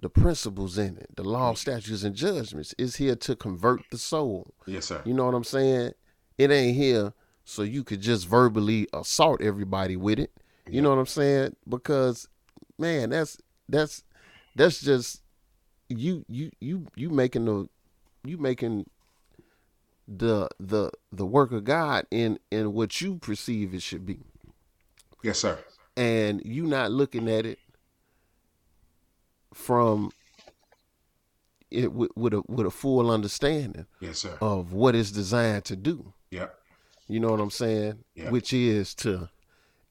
[0.00, 4.52] the principles in it, the law, statutes, and judgments is here to convert the soul.
[4.66, 5.00] Yes, sir.
[5.04, 5.92] You know what I'm saying?
[6.38, 7.12] It ain't here
[7.44, 10.32] so you could just verbally assault everybody with it.
[10.68, 11.54] You know what I'm saying?
[11.68, 12.28] Because
[12.78, 14.02] man, that's that's
[14.56, 15.22] that's just
[15.88, 17.68] you you you you making the
[18.24, 18.90] you making
[20.08, 24.20] the the the work of God in in what you perceive it should be.
[25.22, 25.58] Yes, sir.
[25.96, 27.58] And you not looking at it
[29.54, 30.10] from
[31.70, 34.36] it with, with a with a full understanding Yes, sir.
[34.40, 36.12] of what it's designed to do.
[36.30, 36.54] Yep.
[37.08, 38.04] You know what I'm saying?
[38.14, 38.30] Yeah.
[38.30, 39.28] Which is to,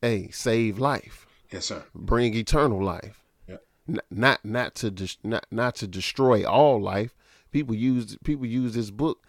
[0.03, 1.83] a save life, Yes, sir.
[1.93, 3.23] bring eternal life.
[3.47, 3.57] Yeah.
[3.87, 7.13] N- not not to dis- not not to destroy all life.
[7.51, 9.19] People use people use this book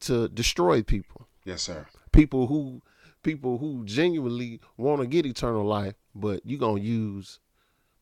[0.00, 1.26] to destroy people.
[1.44, 1.86] Yes, sir.
[2.12, 2.80] People who
[3.22, 7.38] people who genuinely want to get eternal life, but you're gonna use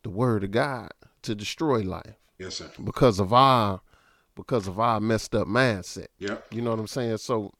[0.02, 0.90] the word of God
[1.22, 2.70] to destroy life Yes, sir.
[2.82, 3.80] because of our
[4.34, 6.06] because of our messed up mindset.
[6.18, 6.46] Yep.
[6.52, 7.18] You know what I'm saying?
[7.18, 7.52] So,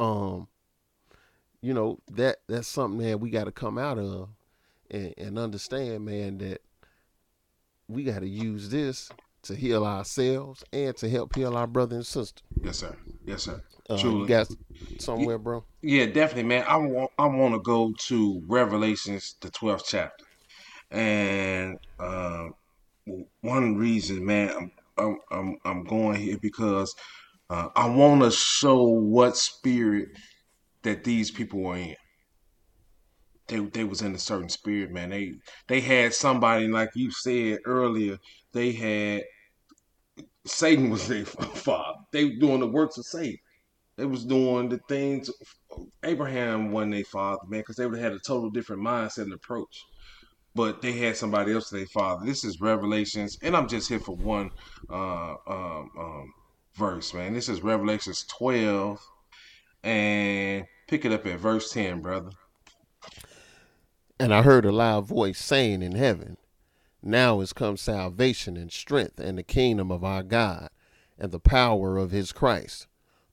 [0.00, 0.48] um,
[1.60, 4.28] you know that that's something that we got to come out of
[4.90, 6.62] and, and understand, man, that
[7.88, 9.10] we got to use this
[9.42, 12.42] to heal ourselves and to help heal our brother and sister.
[12.62, 12.96] Yes, sir.
[13.24, 13.62] Yes, sir.
[13.90, 14.20] Uh, Truly.
[14.20, 14.48] you got
[14.98, 15.64] somewhere, bro?
[15.82, 16.64] Yeah, definitely, man.
[16.68, 20.24] I want I want to go to Revelations, the twelfth chapter,
[20.90, 22.54] and um,
[23.40, 26.94] one reason, man, I'm I'm I'm, I'm going here because
[27.50, 30.10] uh, I want to show what spirit
[30.82, 31.96] that these people were in.
[33.48, 35.10] They they was in a certain spirit, man.
[35.10, 35.32] They
[35.66, 38.18] they had somebody like you said earlier.
[38.52, 39.24] They had
[40.44, 41.98] Satan was their father.
[42.12, 43.38] They were doing the works of Satan.
[43.96, 45.30] They was doing the things
[46.02, 49.32] Abraham wasn't their father, man, because they would have had a total different mindset and
[49.32, 49.84] approach.
[50.54, 52.26] But they had somebody else their father.
[52.26, 54.50] This is Revelations, and I'm just here for one
[54.90, 56.34] uh, um, um,
[56.74, 57.32] verse, man.
[57.32, 59.00] This is Revelations 12
[59.84, 62.30] and pick it up at verse 10, brother.
[64.20, 66.36] And I heard a loud voice saying in heaven,
[67.02, 70.70] Now is come salvation and strength and the kingdom of our God
[71.18, 72.86] and the power of his Christ.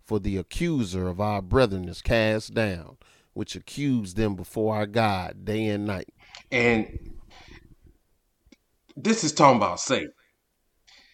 [0.03, 2.97] For the accuser of our brethren is cast down,
[3.33, 6.09] which accused them before our God day and night.
[6.51, 7.11] And
[8.97, 10.13] this is talking about Satan.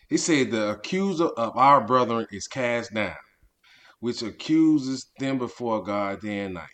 [0.08, 3.16] He said, The accuser of our brethren is cast down,
[4.00, 6.70] which accuses them before God day and night.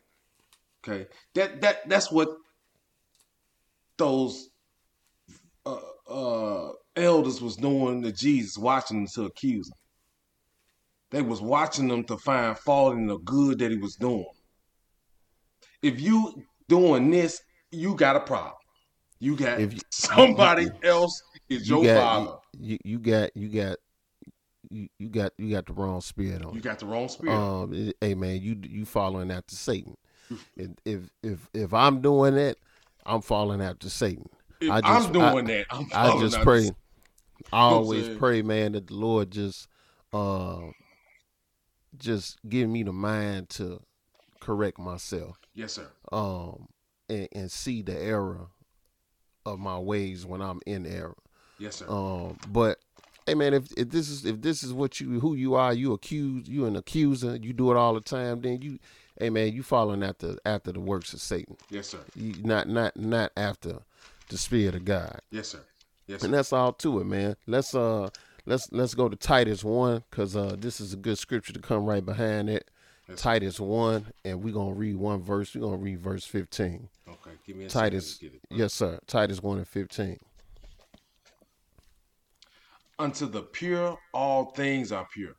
[0.88, 2.30] Okay, that that that's what
[3.98, 4.51] those
[5.66, 9.74] uh, uh, elders was doing to Jesus, watching him to accuse him.
[11.12, 14.26] They was watching him to find fault in the good that he was doing.
[15.82, 16.34] If you
[16.70, 17.40] doing this,
[17.72, 18.54] you got a problem.
[19.20, 22.36] You got If you- somebody else is You your got father.
[22.60, 23.78] you, you got you got
[24.70, 26.62] you, you got you got the wrong spirit on You you.
[26.62, 27.34] got the wrong spirit.
[27.36, 29.96] Um, it- hey man, you you following after Satan.
[30.58, 32.58] If if if, if I'm doing that,
[33.06, 34.30] I'm falling after Satan.
[34.70, 36.62] I I just- am doing that, I'm I just pray.
[36.62, 36.72] this-
[37.54, 39.68] I always pray, man, that the Lord just
[40.14, 40.60] uh
[41.98, 43.82] just give me the mind to
[44.40, 45.38] correct myself.
[45.54, 45.88] Yes, sir.
[46.12, 46.68] Um
[47.10, 48.48] and, and see the error
[49.46, 51.18] of my ways when I'm in error.
[51.58, 51.90] Yes, sir.
[51.90, 52.80] Um, but
[53.28, 55.94] hey man, if, if this is if this is what you who you are, you
[55.94, 58.80] accuse you an accuser, you do it all the time, then you
[59.20, 61.58] hey man, you following after after the works of Satan.
[61.70, 62.00] yes, sir.
[62.16, 63.80] You not not not after
[64.32, 65.20] the spirit of God.
[65.30, 65.60] Yes, sir.
[66.08, 67.36] Yes, And that's all to it, man.
[67.46, 68.10] Let's uh
[68.46, 71.86] let's let's go to Titus one, cause uh this is a good scripture to come
[71.86, 72.70] right behind it.
[73.08, 73.24] Yes, sir.
[73.24, 75.54] Titus one, and we're gonna read one verse.
[75.54, 76.90] We're gonna read verse fifteen.
[77.08, 78.34] Okay, give me a Titus, it.
[78.50, 79.00] yes, sir.
[79.06, 80.18] Titus one and fifteen.
[82.98, 85.36] Unto the pure, all things are pure.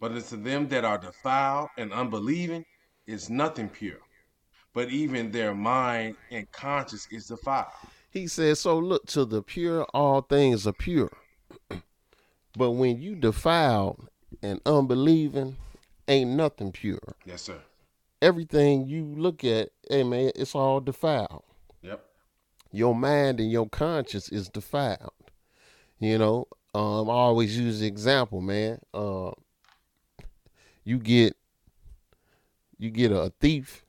[0.00, 2.64] But unto them that are defiled and unbelieving
[3.06, 3.98] is nothing pure.
[4.72, 7.66] But even their mind and conscience is defiled.
[8.10, 11.12] He says, So look, to the pure, all things are pure.
[12.56, 13.98] but when you defile
[14.42, 15.56] and unbelieving,
[16.08, 17.14] ain't nothing pure.
[17.24, 17.58] Yes, sir.
[18.20, 21.44] Everything you look at, hey man, it's all defiled.
[21.82, 22.04] Yep.
[22.72, 25.12] Your mind and your conscience is defiled.
[25.98, 28.80] You know, um, I always use the example, man.
[28.92, 29.30] Uh,
[30.84, 31.36] you get
[32.78, 33.84] you get a thief,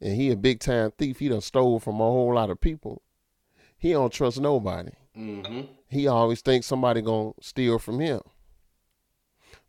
[0.00, 1.18] and he a big time thief.
[1.18, 3.02] He done stole from a whole lot of people.
[3.78, 4.90] He don't trust nobody.
[5.16, 5.62] Mm-hmm.
[5.88, 8.20] He always thinks somebody gonna steal from him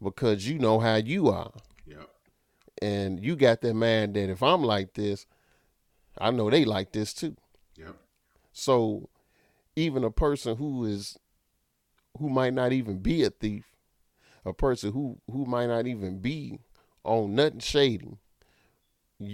[0.02, 1.52] because you know how you are,
[1.86, 2.10] Yep.
[2.82, 5.26] and you got that man that if I'm like this,
[6.18, 7.36] I know they like this too.
[7.78, 7.96] Yep.
[8.52, 9.10] So
[9.76, 11.18] even a person who is
[12.18, 13.66] who might not even be a thief,
[14.46, 16.60] a person who who might not even be
[17.04, 18.18] on nothing shady,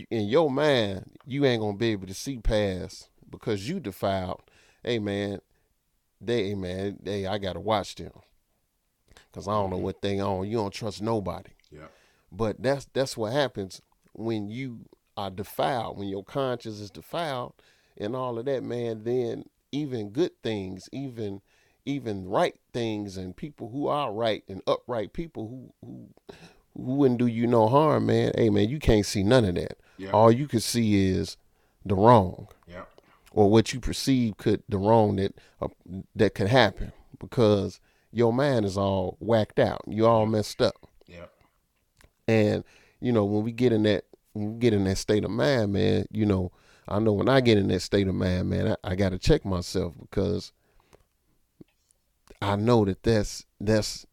[0.10, 4.42] in your mind, you ain't gonna be able to see past because you defiled.
[4.84, 5.40] Hey man,
[6.22, 8.12] they hey man, hey I gotta watch them
[9.32, 9.86] because I don't know mm-hmm.
[9.86, 10.48] what they on.
[10.48, 11.52] You don't trust nobody.
[11.72, 11.88] Yeah.
[12.32, 13.82] But that's that's what happens
[14.14, 14.86] when you
[15.16, 17.54] are defiled, when your conscience is defiled
[17.98, 21.42] and all of that, man, then even good things, even
[21.86, 26.10] even right things and people who are right and upright people who who
[26.78, 28.32] who wouldn't do you no harm, man.
[28.36, 29.78] Hey man, you can't see none of that.
[30.14, 31.36] All you can see is
[31.86, 32.88] the wrong Yep.
[33.32, 35.68] or what you perceive could the wrong that uh,
[36.16, 37.80] that could happen because
[38.12, 39.82] your mind is all whacked out.
[39.88, 40.76] You all messed up.
[41.08, 41.32] Yep.
[42.28, 42.64] And
[43.02, 45.74] you know, when we get in that when we get in that state of mind,
[45.74, 46.52] man, you know,
[46.88, 49.18] I know when I get in that state of mind, man, I, I got to
[49.18, 50.52] check myself because
[52.42, 54.06] I know that that's that's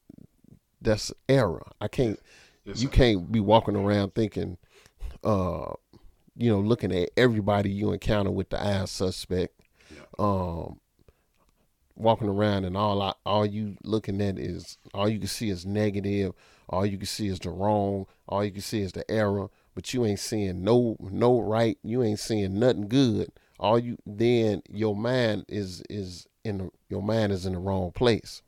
[0.81, 1.63] that's error.
[1.81, 2.19] I can't
[2.65, 4.59] Yes, you can't be walking around thinking
[5.23, 5.73] uh
[6.37, 9.61] you know, looking at everybody you encounter with the eye suspect.
[10.19, 10.81] Um
[11.97, 15.65] walking around and all I, all you looking at is all you can see is
[15.65, 16.33] negative,
[16.69, 19.95] all you can see is the wrong, all you can see is the error, but
[19.95, 23.31] you ain't seeing no no right, you ain't seeing nothing good.
[23.61, 27.93] All you then your mind is is in the, your mind is in the wrong
[27.93, 28.43] place.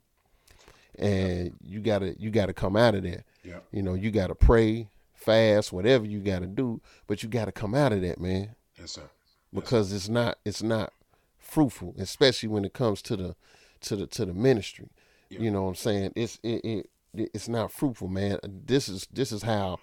[0.99, 3.23] And you gotta you gotta come out of there.
[3.47, 3.65] Yep.
[3.71, 7.93] You know, you gotta pray, fast, whatever you gotta do, but you gotta come out
[7.93, 9.09] of that, man Yes, sir.
[9.53, 10.93] because it's not it's not
[11.39, 13.35] fruitful, especially when it comes to the
[13.81, 14.89] to the to the ministry.
[15.29, 15.39] Yeah.
[15.39, 16.13] You know what I'm saying?
[16.15, 16.89] It's it, it
[17.33, 18.39] it's not fruitful, man.
[18.43, 19.79] This is this is how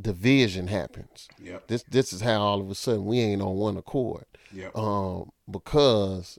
[0.00, 1.28] division happens.
[1.42, 1.66] Yep.
[1.66, 4.24] This this is how all of a sudden we ain't on one accord.
[4.52, 4.70] Yeah.
[4.74, 6.38] Um, because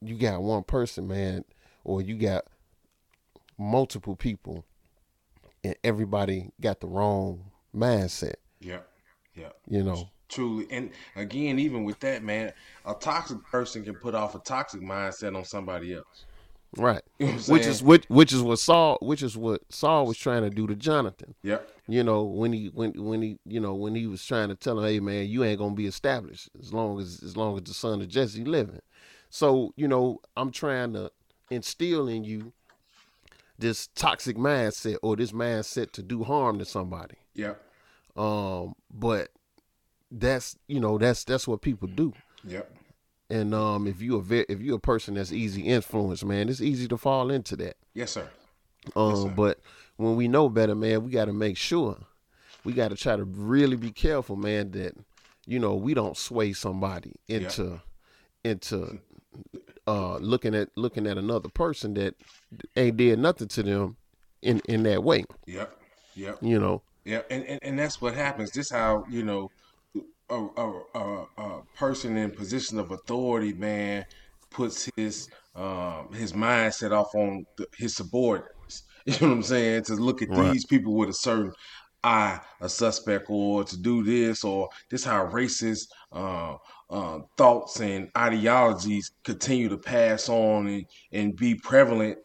[0.00, 1.44] you got one person, man,
[1.84, 2.44] or you got
[3.58, 4.64] multiple people,
[5.64, 8.34] and everybody got the wrong mindset.
[8.60, 8.80] Yeah,
[9.34, 9.50] yeah.
[9.68, 10.66] You know, truly.
[10.70, 12.52] And again, even with that, man,
[12.84, 16.24] a toxic person can put off a toxic mindset on somebody else.
[16.76, 17.02] Right.
[17.18, 20.42] You know which is which which is what Saul which is what Saul was trying
[20.42, 21.34] to do to Jonathan.
[21.42, 21.68] Yep.
[21.86, 24.78] You know, when he when when he you know, when he was trying to tell
[24.78, 27.74] him, Hey man, you ain't gonna be established as long as as long as the
[27.74, 28.80] son of Jesse living.
[29.28, 31.10] So, you know, I'm trying to
[31.50, 32.52] instill in you
[33.58, 37.16] this toxic mindset or this mindset to do harm to somebody.
[37.34, 37.54] Yeah.
[38.16, 39.30] Um, but
[40.10, 42.12] that's you know, that's that's what people do.
[42.44, 42.70] Yep.
[43.30, 46.60] And um, if you a ve- if you're a person that's easy influence, man, it's
[46.60, 47.76] easy to fall into that.
[47.94, 48.28] Yes, sir.
[48.94, 49.32] Um, yes, sir.
[49.34, 49.60] but
[49.96, 51.96] when we know better, man, we got to make sure
[52.64, 54.94] we got to try to really be careful, man, that
[55.46, 57.80] you know we don't sway somebody into
[58.44, 59.00] into
[59.86, 62.14] uh, looking at looking at another person that
[62.76, 63.96] ain't did nothing to them
[64.42, 65.24] in in that way.
[65.46, 65.76] Yep.
[66.14, 66.38] Yep.
[66.40, 66.82] You know.
[67.04, 68.52] Yeah, and, and and that's what happens.
[68.52, 69.50] This how you know
[70.30, 74.04] a, a, a, a person in position of authority, man,
[74.50, 78.84] puts his um, his mindset off on the, his subordinates.
[79.04, 79.82] You know what I'm saying?
[79.84, 80.52] To look at right.
[80.52, 81.52] these people with a certain
[82.04, 86.54] eye, a suspect, or to do this, or this how racist uh,
[86.92, 92.18] uh, thoughts and ideologies continue to pass on and, and be prevalent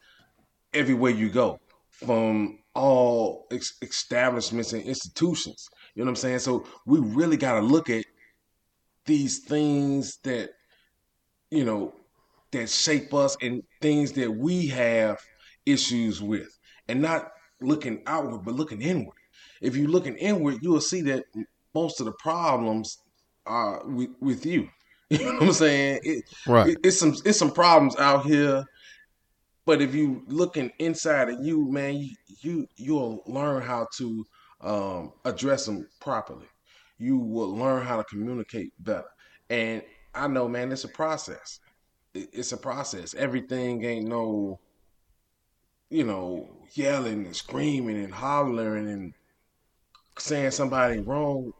[0.74, 1.60] everywhere you go,
[1.90, 5.70] from all ex- establishments and institutions.
[5.96, 6.40] You know what I'm saying?
[6.40, 8.06] So we really got to look at
[9.06, 10.50] these things that,
[11.50, 11.94] you know,
[12.52, 15.18] that shape us and things that we have
[15.66, 16.60] issues with
[16.90, 19.16] and not looking outward, but looking inward.
[19.62, 21.24] If you're looking inward, you will see that
[21.74, 23.00] most of the problems
[23.48, 24.70] are with, with you.
[25.10, 26.00] You know what I'm saying?
[26.04, 26.68] It, right.
[26.68, 28.66] It, it's some it's some problems out here,
[29.66, 32.10] but if you looking inside of you, man, you,
[32.42, 34.26] you you'll learn how to
[34.60, 36.48] um, address them properly.
[36.98, 39.08] You will learn how to communicate better.
[39.50, 39.82] And
[40.14, 41.60] I know, man, it's a process.
[42.14, 43.14] It's a process.
[43.14, 44.60] Everything ain't no,
[45.90, 49.14] you know, yelling and screaming and hollering and
[50.18, 51.54] saying somebody wrong.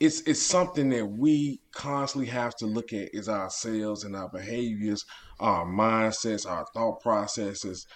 [0.00, 5.04] It's it's something that we constantly have to look at is ourselves and our behaviors,
[5.40, 7.86] our mindsets, our thought processes,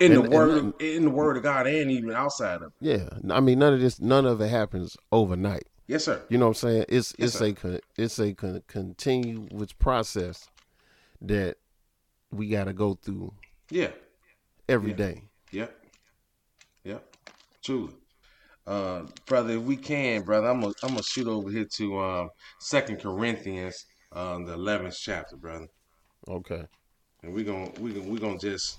[0.00, 2.72] in and, the word and, in the word of God and even outside of it.
[2.80, 5.68] Yeah, I mean none of this none of it happens overnight.
[5.86, 6.22] Yes, sir.
[6.28, 6.84] You know what I'm saying?
[6.88, 7.78] It's yes, it's sir.
[7.96, 8.34] a it's a
[8.66, 10.48] continuous process
[11.20, 11.56] that
[12.30, 13.32] we got to go through.
[13.70, 13.88] Yeah.
[14.68, 14.96] every yeah.
[14.96, 15.22] day.
[15.52, 15.84] Yep.
[16.84, 17.16] Yep.
[17.62, 17.94] Truly.
[18.66, 22.28] Uh, brother, if we can, brother, I'm gonna I'm gonna shoot over here to um
[22.60, 25.66] Second Corinthians, uh, the eleventh chapter, brother.
[26.28, 26.62] Okay.
[27.22, 28.78] And we gonna we gonna we gonna just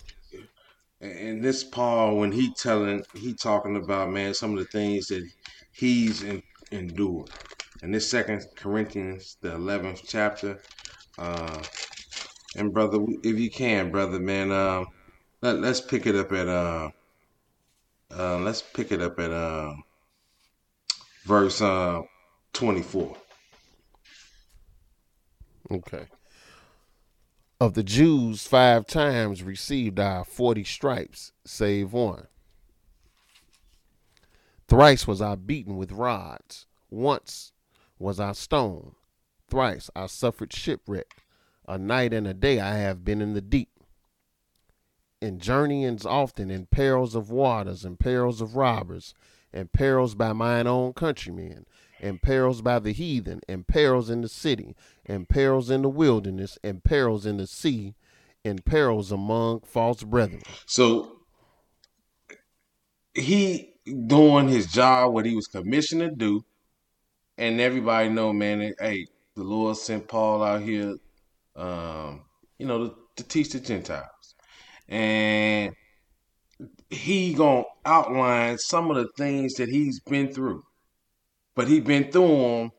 [1.03, 5.27] and this Paul, when he telling, he talking about man some of the things that
[5.73, 7.29] he's in, endured.
[7.81, 10.61] And this Second Corinthians, the eleventh chapter,
[11.17, 11.61] uh,
[12.55, 14.86] and brother, if you can, brother, man, uh,
[15.41, 16.91] let, let's pick it up at uh,
[18.18, 19.74] uh, let's pick it up at uh,
[21.26, 22.01] verse uh,
[22.53, 23.16] twenty four.
[25.72, 26.07] Okay
[27.64, 32.28] of the Jews five times received I forty stripes, save one.
[34.68, 37.53] Thrice was I beaten with rods, once
[37.97, 38.95] was I stoned,
[39.49, 41.24] thrice I suffered shipwreck.
[41.66, 43.70] A night and a day I have been in the deep.
[45.24, 49.13] In journeyings often, in perils of waters, and perils of robbers,
[49.53, 51.65] and perils by mine own countrymen,
[52.01, 56.57] and perils by the heathen, and perils in the city, and perils in the wilderness,
[56.61, 57.93] and perils in the sea,
[58.43, 60.41] and perils among false brethren.
[60.65, 61.21] So
[63.13, 66.43] he doing his job, what he was commissioned to do,
[67.38, 70.97] and everybody know, man, hey, the Lord sent Paul out here,
[71.55, 72.26] um,
[72.59, 74.09] you know, to, to teach the Gentiles,
[74.88, 75.73] and
[76.89, 80.63] he gonna outline some of the things that he's been through
[81.55, 82.71] but he been through them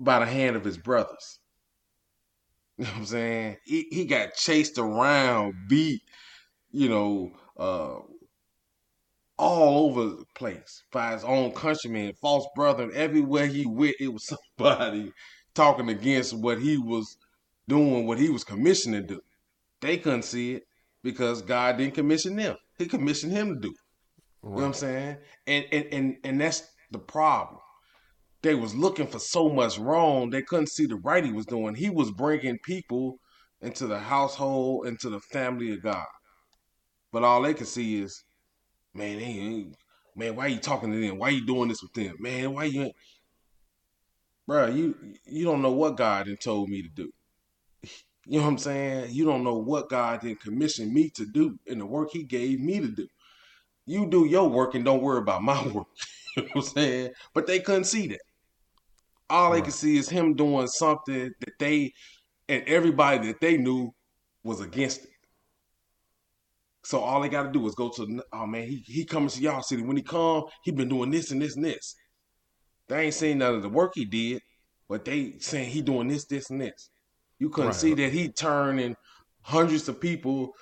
[0.00, 1.40] by the hand of his brothers.
[2.78, 3.56] You know what I'm saying?
[3.64, 6.02] He he got chased around, beat,
[6.70, 8.00] you know, uh,
[9.38, 12.90] all over the place by his own countrymen, false brethren.
[12.94, 15.10] Everywhere he went, it was somebody
[15.54, 17.16] talking against what he was
[17.66, 19.20] doing, what he was commissioned to do.
[19.80, 20.64] They couldn't see it
[21.06, 22.56] because God didn't commission them.
[22.78, 23.74] He commissioned him to do.
[24.42, 24.56] Right.
[24.56, 25.18] You know what I'm saying?
[25.46, 27.60] And and and and that's the problem
[28.42, 31.74] they was looking for so much wrong they couldn't see the right he was doing
[31.74, 33.18] he was bringing people
[33.62, 36.06] into the household into the family of god
[37.12, 38.24] But all they can see is,
[38.94, 39.66] man, they,
[40.16, 41.18] man, why you talking to them?
[41.18, 42.16] Why you doing this with them?
[42.20, 42.92] Man, why you,
[44.46, 44.66] bro?
[44.68, 44.94] You
[45.26, 47.10] you don't know what God had told me to do.
[48.28, 49.10] You know what I'm saying?
[49.12, 52.60] You don't know what God then commissioned me to do and the work He gave
[52.60, 53.06] me to do.
[53.86, 55.86] You do your work and don't worry about my work.
[56.36, 57.10] you know what I'm saying?
[57.34, 58.20] But they couldn't see that.
[59.28, 61.92] All they could see is him doing something that they
[62.48, 63.90] and everybody that they knew
[64.44, 65.10] was against it.
[66.84, 69.40] So all they got to do is go to, oh man, he he coming to
[69.40, 69.82] y'all city.
[69.82, 71.96] When he come, he been doing this and this and this.
[72.88, 74.40] They ain't seen none of the work he did,
[74.88, 76.88] but they saying he doing this, this, and this.
[77.38, 77.80] You couldn't Right.
[77.80, 78.96] see that he turned turning
[79.42, 80.52] hundreds of people,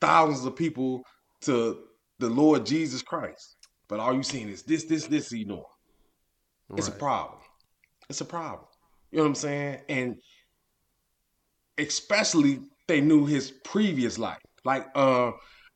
[0.00, 1.02] thousands of people
[1.42, 1.78] to
[2.18, 3.56] the Lord Jesus Christ.
[3.88, 5.62] But all you seeing is this, this, this he doing.
[6.76, 7.38] It's a problem.
[8.08, 8.64] It's a problem.
[9.10, 9.80] You know what I'm saying?
[9.88, 10.16] And
[11.78, 14.38] especially they knew his previous life.
[14.64, 15.32] Like uh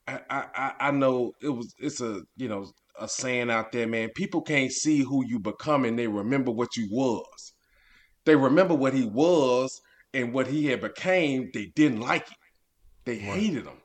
[0.09, 2.67] I I I know it was it's a you know
[2.99, 4.11] a saying out there, man.
[4.15, 7.53] People can't see who you become and they remember what you was.
[8.25, 9.81] They remember what he was
[10.17, 12.39] and what he had became, they didn't like it.
[13.05, 13.39] They Right.
[13.39, 13.83] hated him.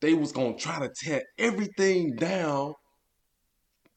[0.00, 2.74] They was gonna try to tear everything down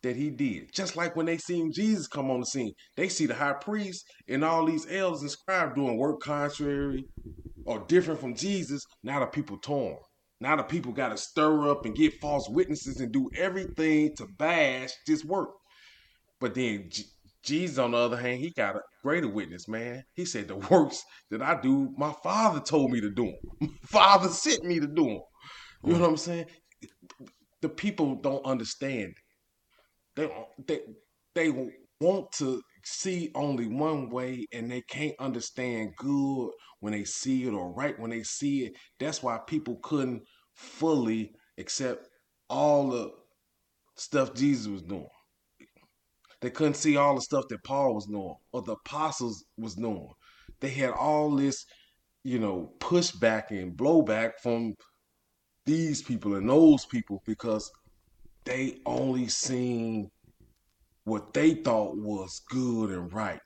[0.02, 0.74] that he did.
[0.74, 4.06] Just like when they seen Jesus come on the scene, they see the high priest
[4.28, 7.06] and all these elders and scribes doing work contrary
[7.66, 8.84] or different from Jesus.
[9.04, 9.98] Now the people torn.
[10.40, 14.26] Now the people got to stir up and get false witnesses and do everything to
[14.38, 15.50] bash this work.
[16.40, 16.90] But then
[17.48, 20.04] Jesus, on the other hand, he got a greater witness, man.
[20.14, 23.70] He said, The works that I do, my father told me to do them.
[23.72, 25.22] My father sent me to do them.
[25.84, 26.02] You know mm.
[26.02, 26.46] what I'm saying?
[27.62, 29.14] The people don't understand.
[30.16, 30.30] They
[30.68, 30.82] they
[31.36, 37.46] they want to see only one way and they can't understand good when they see
[37.46, 38.74] it or right when they see it.
[39.00, 40.22] That's why people couldn't
[40.56, 42.08] fully accept
[42.50, 43.12] all the
[43.96, 45.08] stuff Jesus was doing.
[46.42, 50.10] They couldn't see all the stuff that Paul was doing or the apostles was doing.
[50.60, 51.66] They had all this,
[52.24, 54.76] you know, pushback and blowback from
[55.66, 57.72] these people and those people because
[58.46, 60.10] they only seen
[61.04, 63.40] what they thought was good and right.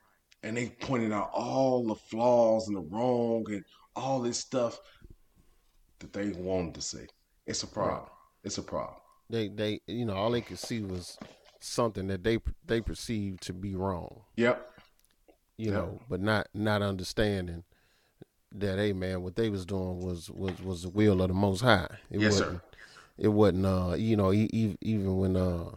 [0.44, 3.64] And they pointed out all the flaws and the wrong and
[3.96, 4.80] all this stuff
[6.00, 7.08] that they wanted to say.
[7.46, 8.10] It's a problem.
[8.44, 8.98] It's a problem.
[9.30, 11.18] They they you know all they could see was
[11.64, 14.22] something that they they perceived to be wrong.
[14.36, 14.68] Yep.
[15.58, 15.78] You Yeah.
[15.78, 17.64] know, but not not understanding
[18.54, 21.62] that hey man, what they was doing was was was the will of the Most
[21.62, 21.88] High.
[22.10, 22.44] It Yes, sir.
[22.44, 22.62] wasn't,
[23.18, 25.72] It wasn't uh you know e- e- even when uh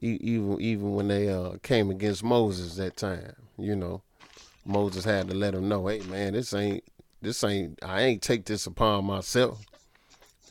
[0.00, 4.02] e- even even when they uh came against Moses that time, you know,
[4.64, 6.84] Moses had to let him know, hey man, this ain't
[7.20, 9.58] this ain't I ain't take this upon myself.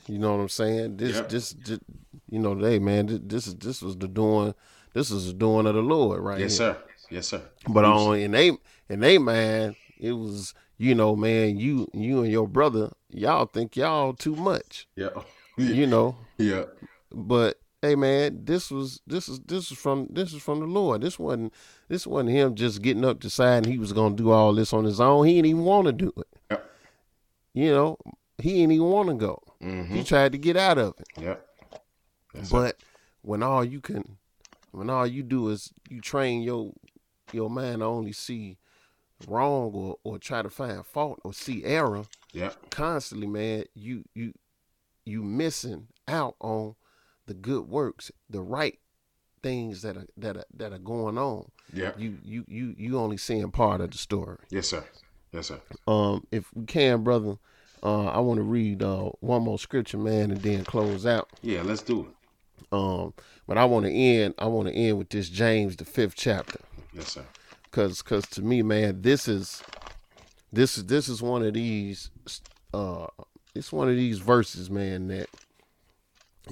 [0.07, 0.97] You know what I'm saying?
[0.97, 1.29] This Yep.
[1.29, 1.81] this, just
[2.29, 4.53] you know, hey man, this, is this was the doing
[4.93, 6.39] this is the doing of the Lord, right?
[6.39, 6.73] Yes, here.
[6.73, 6.83] sir.
[7.09, 7.41] Yes, sir.
[7.67, 8.51] But on in they
[8.89, 13.75] in they man, it was you know, man, you you and your brother, y'all think
[13.75, 15.09] y'all too much, Yeah.
[15.57, 16.15] you know.
[16.37, 16.65] Yeah.
[17.11, 21.01] But hey, man, this was this is this is from this is from the Lord.
[21.01, 21.53] This wasn't
[21.87, 24.99] this wasn't him just getting up deciding he was gonna do all this on his
[24.99, 25.25] own.
[25.25, 26.27] He didn't even want to do it.
[26.51, 26.71] Yep.
[27.53, 27.97] You know,
[28.37, 29.41] he didn't even want to go.
[29.61, 29.95] Mm-hmm.
[29.95, 31.23] He tried to get out of it.
[31.23, 31.46] Yep.
[32.33, 32.47] Sir.
[32.51, 32.77] But
[33.21, 34.17] when all you can,
[34.71, 36.73] when all you do is you train your
[37.33, 38.57] your mind to only see
[39.27, 44.33] wrong or or try to find fault or see error yeah constantly, man, you you
[45.05, 46.75] you missing out on
[47.25, 48.79] the good works, the right
[49.43, 51.49] things that are that are that are going on.
[51.73, 54.37] yeah You you you you only seeing part of the story.
[54.49, 54.83] Yes, sir.
[55.31, 55.59] Yes, sir.
[55.87, 57.37] Um, if we can, brother,
[57.83, 61.29] uh, I want to read uh one more scripture, man, and then close out.
[61.41, 62.07] Yeah, let's do it.
[62.71, 63.13] Um,
[63.47, 64.33] but I want to end.
[64.37, 66.59] I want to end with this James the fifth chapter,
[66.93, 67.23] Yes, sir.
[67.71, 69.63] cause cause to me, man, this is
[70.51, 72.11] this is this is one of these.
[72.73, 73.07] Uh,
[73.55, 75.29] it's one of these verses, man, that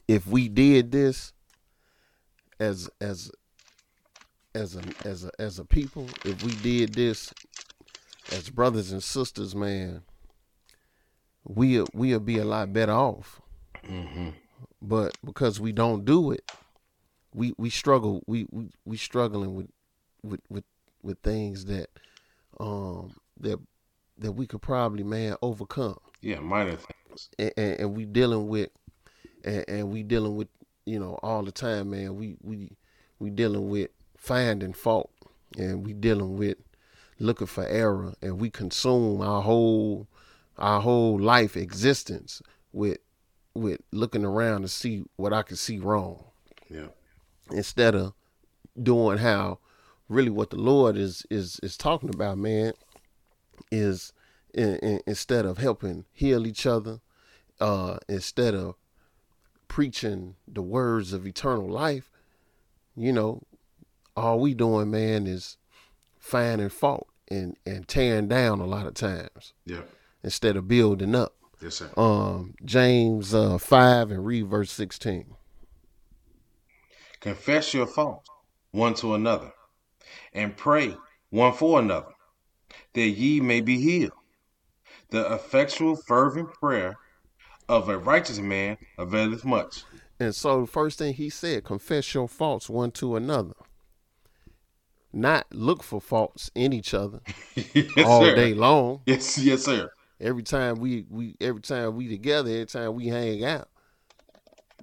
[0.08, 1.34] if we did this
[2.60, 3.30] as as
[4.54, 7.34] as a as a as a people, if we did this
[8.32, 10.02] as brothers and sisters, man,
[11.44, 13.42] we'll we'll be a lot better off
[13.86, 14.30] Mm-hmm.
[14.88, 16.50] But because we don't do it,
[17.34, 18.24] we we struggle.
[18.28, 19.70] We we we struggling with
[20.24, 20.64] with with
[21.02, 21.90] with things that
[22.60, 23.60] um that
[24.18, 27.30] that we could probably man overcome, Yeah, minor things.
[27.38, 28.70] and, and, and we dealing with
[29.44, 30.48] and, and we dealing with
[30.86, 32.16] you know all the time, man.
[32.16, 32.72] We we
[33.20, 35.12] we dealing with finding fault,
[35.58, 36.58] and we dealing with
[37.20, 40.08] looking for error, and we consume our whole
[40.58, 42.42] our whole life existence
[42.72, 43.00] with
[43.56, 46.26] with looking around to see what I can see wrong
[46.70, 46.88] Yeah.
[47.52, 48.14] instead of
[48.82, 49.60] doing how
[50.10, 52.74] really what the Lord is is is talking about, man,
[53.72, 54.14] is
[54.54, 57.00] in, in, instead of helping heal each other,
[57.60, 58.76] uh, instead of
[59.68, 62.12] preaching the words of eternal life,
[62.96, 63.42] you know,
[64.16, 65.58] all we doing, man, is
[66.20, 69.82] finding fault and and tearing down a lot of times Yeah.
[70.24, 71.34] instead of building up.
[71.66, 71.90] Yes, sir.
[71.98, 75.34] Um, James uh, five and read verse sixteen.
[77.20, 78.30] Confess your faults
[78.70, 79.52] one to another,
[80.32, 80.96] and pray
[81.32, 82.14] one for another,
[82.94, 84.12] that ye may be healed.
[85.10, 86.98] The effectual, fervent prayer
[87.68, 89.86] of a righteous man availeth much.
[90.20, 93.56] And so the first thing he said, confess your faults one to another.
[95.12, 97.22] Not look for faults in each other
[97.56, 98.36] yes, all sir.
[98.36, 99.02] day long.
[99.08, 99.90] Yes, yes, sir.
[100.20, 103.70] Every time we we every time we together, every time we hang out.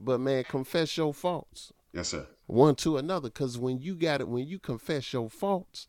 [0.01, 2.27] But man, confess your faults Yes, sir.
[2.47, 3.31] one to another.
[3.31, 5.87] Cause when you got it, when you confess your faults,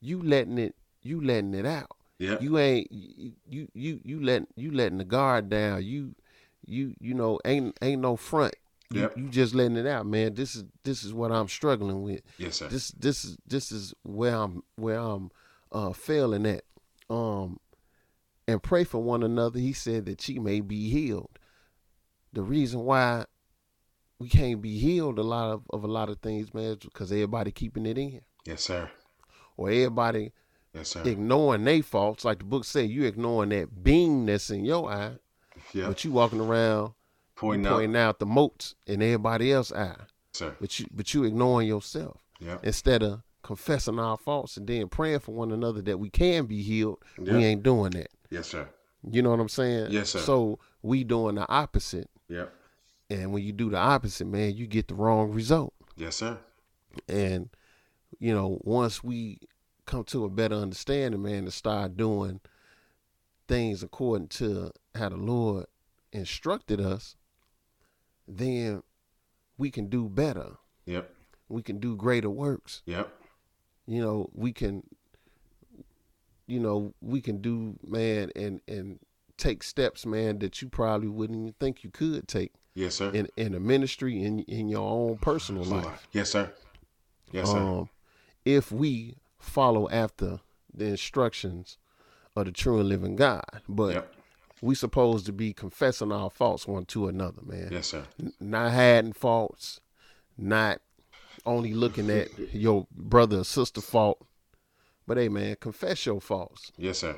[0.00, 1.96] you letting it you letting it out.
[2.18, 2.38] Yeah.
[2.40, 3.32] You ain't you
[3.74, 5.82] you you, letting you letting the guard down.
[5.84, 6.14] You
[6.66, 8.54] you you know ain't ain't no front.
[8.90, 9.16] You, Yep.
[9.16, 10.34] you just letting it out, man.
[10.34, 12.20] This is this is what I'm struggling with.
[12.38, 12.68] Yes, sir.
[12.68, 15.30] This this is this is where I'm where I'm
[15.72, 16.64] uh failing at.
[17.10, 17.58] Um
[18.46, 19.58] and pray for one another.
[19.58, 21.38] He said that ye may be healed.
[22.32, 23.24] The reason why
[24.18, 27.10] we can't be healed a lot of, of a lot of things, man, is because
[27.12, 28.20] everybody keeping it in.
[28.44, 28.90] yes, sir.
[29.56, 30.32] Or everybody
[30.74, 31.02] Yes, sir.
[31.04, 32.24] ignoring their faults.
[32.24, 35.16] Like the book said, you ignoring that beam that's in your eye,
[35.72, 35.86] Yeah.
[35.88, 36.94] but you walking around
[37.36, 37.72] Pointing out.
[37.74, 39.96] pointing out the motes in everybody else's eye.
[40.32, 40.56] Sir.
[40.60, 42.20] But you but you ignoring yourself.
[42.40, 42.58] Yeah.
[42.64, 46.62] instead of confessing our faults and then praying for one another that we can be
[46.62, 47.34] healed, Yeah.
[47.36, 48.08] we ain't doing that.
[48.34, 48.68] Yes, sir.
[49.08, 49.88] You know what I'm saying?
[49.90, 50.18] Yes, sir.
[50.18, 52.10] So we doing the opposite.
[52.28, 52.52] Yep.
[53.10, 55.74] And when you do the opposite, man, you get the wrong result.
[55.96, 56.38] Yes, sir.
[57.08, 57.50] And,
[58.18, 59.38] you know, once we
[59.86, 62.40] come to a better understanding, man, to start doing
[63.46, 65.66] things according to how the Lord
[66.12, 67.14] instructed us,
[68.26, 68.82] then
[69.58, 70.52] we can do better.
[70.86, 71.10] Yep.
[71.48, 72.82] We can do greater works.
[72.86, 73.12] Yep.
[73.86, 74.82] you know we can
[76.46, 78.98] you know we can do man and and
[79.36, 83.10] take steps man that you probably wouldn't even think you could take Yes, sir.
[83.10, 86.52] in in a ministry in in your own personal life Yes, sir.
[87.32, 87.58] Yes, sir.
[87.58, 87.88] um
[88.44, 90.40] if we follow after
[90.72, 91.78] the instructions
[92.36, 94.14] of the true and living God but yep.
[94.60, 98.04] we supposed to be confessing our faults one to another man Yes, sir.
[98.20, 99.80] N- not hiding faults,
[100.36, 100.80] not
[101.46, 104.26] only looking at your brother or sister fault,
[105.06, 106.72] but hey man, confess your faults.
[106.76, 107.16] Yes, sir.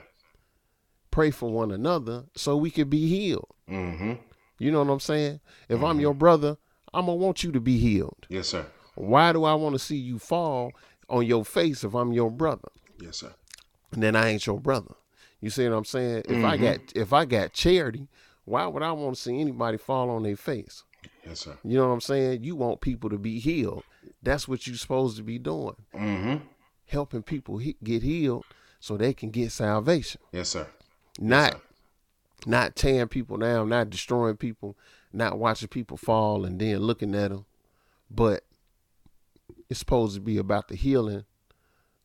[1.10, 3.48] Pray for one another so we can be healed.
[3.70, 4.14] Mm-hmm.
[4.58, 5.40] You know what I'm saying?
[5.68, 6.56] If I'm your brother,
[6.92, 8.26] I'm gonna want you to be healed.
[8.28, 8.66] Yes, sir.
[8.94, 10.72] Why do I want to see you fall
[11.08, 12.68] on your face if I'm your brother?
[13.00, 13.34] Yes, sir.
[13.92, 14.94] And then I ain't your brother.
[15.40, 16.22] You see what I'm saying?
[16.28, 18.08] If I got if I got charity,
[18.44, 20.84] why would I want to see anybody fall on their face?
[21.26, 21.56] Yes, sir.
[21.62, 22.42] You know what I'm saying?
[22.42, 23.84] You want people to be healed.
[24.22, 25.76] That's what you're supposed to be doing.
[25.94, 26.44] Mm-hmm.
[26.86, 28.44] Helping people he- get healed
[28.80, 30.20] so they can get salvation.
[30.32, 30.68] Yes, sir.
[31.18, 31.60] Not sir.
[32.46, 34.76] not tearing people down, not destroying people,
[35.12, 37.44] not watching people fall and then looking at them.
[38.10, 38.44] But
[39.68, 41.24] it's supposed to be about the healing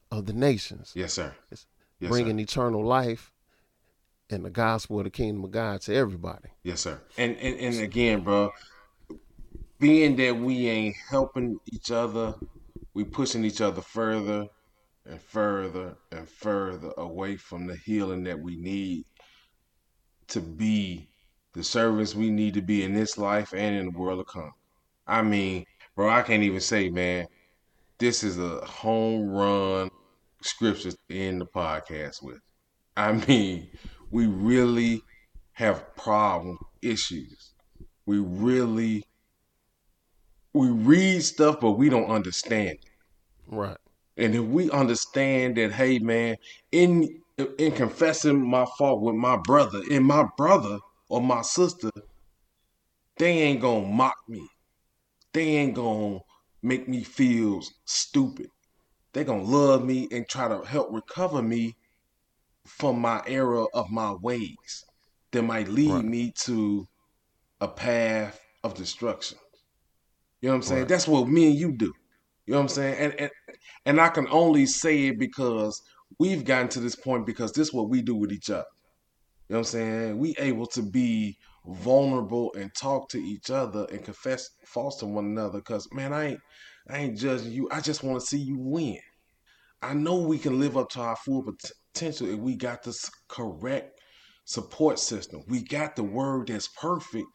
[0.10, 1.34] of the nations, Yes, sir.
[1.52, 1.68] It's
[2.00, 2.44] Yes, bringing sir.
[2.44, 3.32] eternal life
[4.30, 6.50] and the gospel of the kingdom of God to everybody.
[6.64, 7.00] Yes, sir.
[7.18, 8.52] And, and and again, bro,
[9.80, 12.34] being that we ain't helping each other,
[12.94, 14.48] we pushing each other further
[15.06, 19.06] and further and further away from the healing that we need
[20.28, 21.10] to be
[21.54, 24.52] the servants we need to be in this life and in the world to come.
[25.06, 25.66] I mean,
[25.96, 27.28] bro, I can't even say, man,
[27.98, 29.90] this is a home run
[30.42, 32.40] scripture to end the podcast with.
[32.96, 33.70] I mean,
[34.10, 35.02] we really
[35.54, 37.54] have problem issues.
[38.06, 39.04] We really
[40.54, 42.90] we read stuff but we don't understand it.
[43.48, 43.78] Right.
[44.18, 46.38] And if we understand that, hey man,
[46.72, 47.22] in
[47.58, 50.80] in confessing my fault with my brother, and my brother
[51.10, 51.90] or my sister,
[53.18, 54.48] they ain't gonna mock me.
[55.34, 56.20] They ain't gonna
[56.62, 58.48] make me feel stupid.
[59.14, 61.76] They gonna love me and try to help recover me
[62.68, 64.86] from my error of my ways
[65.32, 66.06] that might lead Right.
[66.06, 66.88] me to
[67.62, 69.38] a path of destruction.
[70.42, 70.80] You know what I'm saying?
[70.82, 70.90] Right.
[70.90, 71.94] That's what me and you do.
[72.46, 72.98] You know what I'm saying?
[72.98, 73.32] And and
[73.86, 75.82] and I can only say it because
[76.20, 78.66] we've gotten to this point because this is what we do with each other.
[79.48, 80.18] You know what I'm saying?
[80.18, 85.26] We able to be vulnerable and talk to each other and confess faults to one
[85.26, 85.62] another.
[85.62, 86.40] Cause man, I ain't
[86.90, 87.70] I ain't judging you.
[87.72, 89.00] I just want to see you win.
[89.82, 94.00] I know we can live up to our full potential if we got this correct
[94.46, 95.42] support system.
[95.48, 97.26] We got the word that's perfect.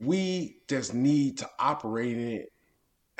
[0.00, 2.48] We just need to operate in it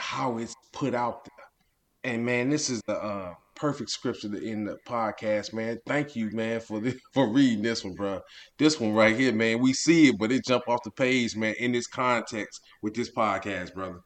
[0.01, 2.13] how it's put out there.
[2.13, 5.79] And man, this is the uh, perfect scripture to end the podcast, man.
[5.87, 8.21] Thank you, man, for this, for reading this one, bro.
[8.59, 9.61] This one right here, man.
[9.61, 13.11] We see it, but it jump off the page, man, in this context with this
[13.11, 14.01] podcast, brother.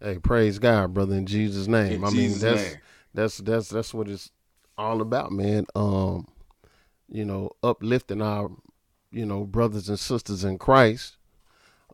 [0.00, 1.92] Hey, praise God, brother, in Jesus' name.
[1.92, 2.80] In I Jesus' mean, that's name.
[3.14, 4.30] that's that's that's what it's
[4.76, 5.64] all about, man.
[5.74, 6.28] Um,
[7.08, 8.50] you know, uplifting our,
[9.10, 11.16] you know, brothers and sisters in Christ,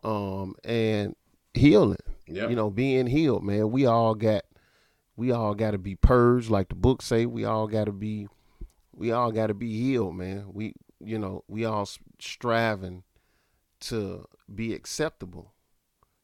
[0.02, 1.15] um, and
[1.55, 1.98] healing.
[2.48, 3.70] You know, being healed, man.
[3.70, 4.44] We all got
[5.20, 7.27] we all got to be purged, like the book say.
[7.27, 8.27] We all got to be,
[8.94, 10.47] we all got to be healed, man.
[10.51, 11.86] We, you know, we all
[12.19, 13.02] striving
[13.81, 15.52] to be acceptable,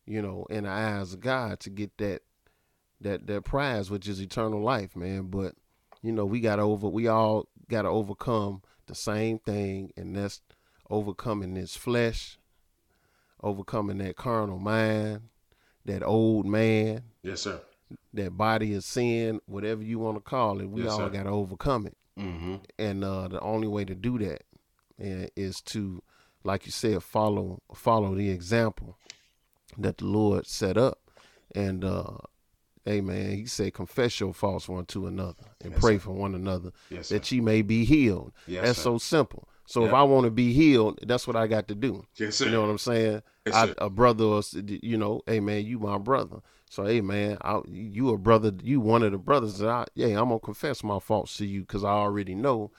[0.07, 2.23] you know, in the eyes of God to get that,
[3.03, 5.25] that that prize, which is eternal life, man.
[5.25, 5.57] But
[6.03, 10.41] you know, we got over, we all got to overcome the same thing, and that's
[10.89, 12.39] overcoming this flesh,
[13.43, 15.21] overcoming that carnal mind,
[15.87, 17.61] that old man, Yes, sir.
[18.15, 21.31] that body of sin, whatever you want to call it, we Yes, all got to
[21.31, 21.97] overcome it.
[22.19, 22.57] Mm-hmm.
[22.79, 24.43] And uh, the only way to do that
[24.99, 26.03] is to,
[26.45, 28.97] like you said, follow follow the example
[29.79, 30.99] that the Lord set up.
[31.55, 32.17] And uh,
[32.85, 36.01] hey, man, He said, confess your faults one to another and Yes, pray sir.
[36.01, 37.19] for one another Yes, sir.
[37.19, 38.33] that ye may be healed.
[38.47, 38.85] Yes, that's sir.
[38.85, 39.49] so simple.
[39.67, 42.05] So if I want to be healed, that's what I got to do.
[42.17, 42.47] Yes, sir.
[42.47, 43.23] You know what I'm saying?
[43.47, 46.39] Yes, I, a brother, or, you know, hey man, you my brother.
[46.71, 50.09] So hey man, I, you a brother, you one of the brothers that I, yeah,
[50.21, 52.71] I'm gonna confess my faults to you because I already know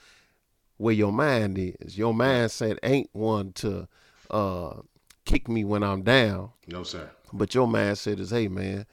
[0.76, 1.96] where your mind is.
[1.98, 3.88] Your mindset ain't one to
[4.30, 4.74] uh,
[5.24, 7.10] kick me when I'm down, No, sir.
[7.32, 8.86] but your mindset is, hey man,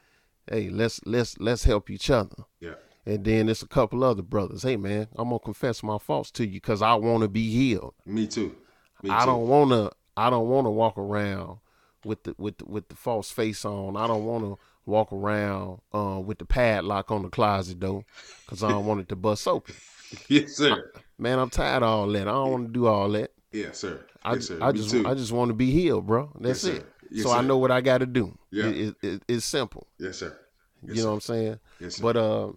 [0.50, 2.44] hey let's let's let's help each other.
[2.60, 2.76] Yeah.
[3.06, 4.64] And then it's a couple other brothers.
[4.64, 7.94] Hey man, I'm gonna confess my faults to you because I want to be healed.
[8.06, 8.56] Me too.
[9.04, 9.26] Me I too.
[9.28, 9.92] don't want to.
[10.18, 11.60] I don't want to walk around
[12.04, 13.96] with the with the, with the false face on.
[13.96, 14.58] I don't want to
[14.88, 18.06] walk around uh, with the padlock on the closet door
[18.46, 19.76] because I don't want it to bust open.
[20.30, 20.92] Yes, sir.
[21.18, 22.28] Man, I'm tired of all that.
[22.28, 23.32] I don't want to do all that.
[23.52, 24.06] Yes, sir.
[24.24, 24.60] I, yes, sir.
[24.62, 25.06] I Me just too.
[25.06, 26.32] I just want to be healed, bro.
[26.40, 26.80] That's Yes, sir.
[26.80, 26.86] it.
[27.12, 28.38] Yes, so I know what I got to do.
[28.52, 28.68] Yeah.
[28.68, 29.88] It, it, it- it's simple.
[30.00, 30.38] Yes, sir.
[30.84, 31.60] You know what I'm saying?
[31.80, 32.04] Yes, sir.
[32.04, 32.52] But uh,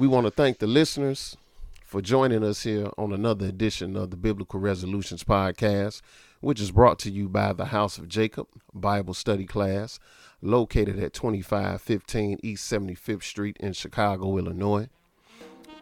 [0.00, 1.36] we want to thank the listeners
[1.84, 6.00] for joining us here on another edition of the Biblical Resolutions Podcast,
[6.40, 9.98] which is brought to you by the House of Jacob Bible Study Class,
[10.40, 14.88] located at 2515 East 75th Street in Chicago, Illinois.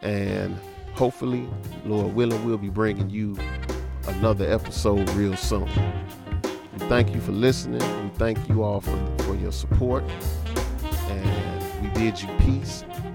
[0.01, 0.59] And
[0.95, 1.47] hopefully,
[1.85, 3.37] Lord willing, we'll be bringing you
[4.05, 5.69] another episode real soon.
[6.73, 7.79] We thank you for listening.
[8.03, 10.03] We thank you all for, for your support.
[11.07, 12.83] And we bid you peace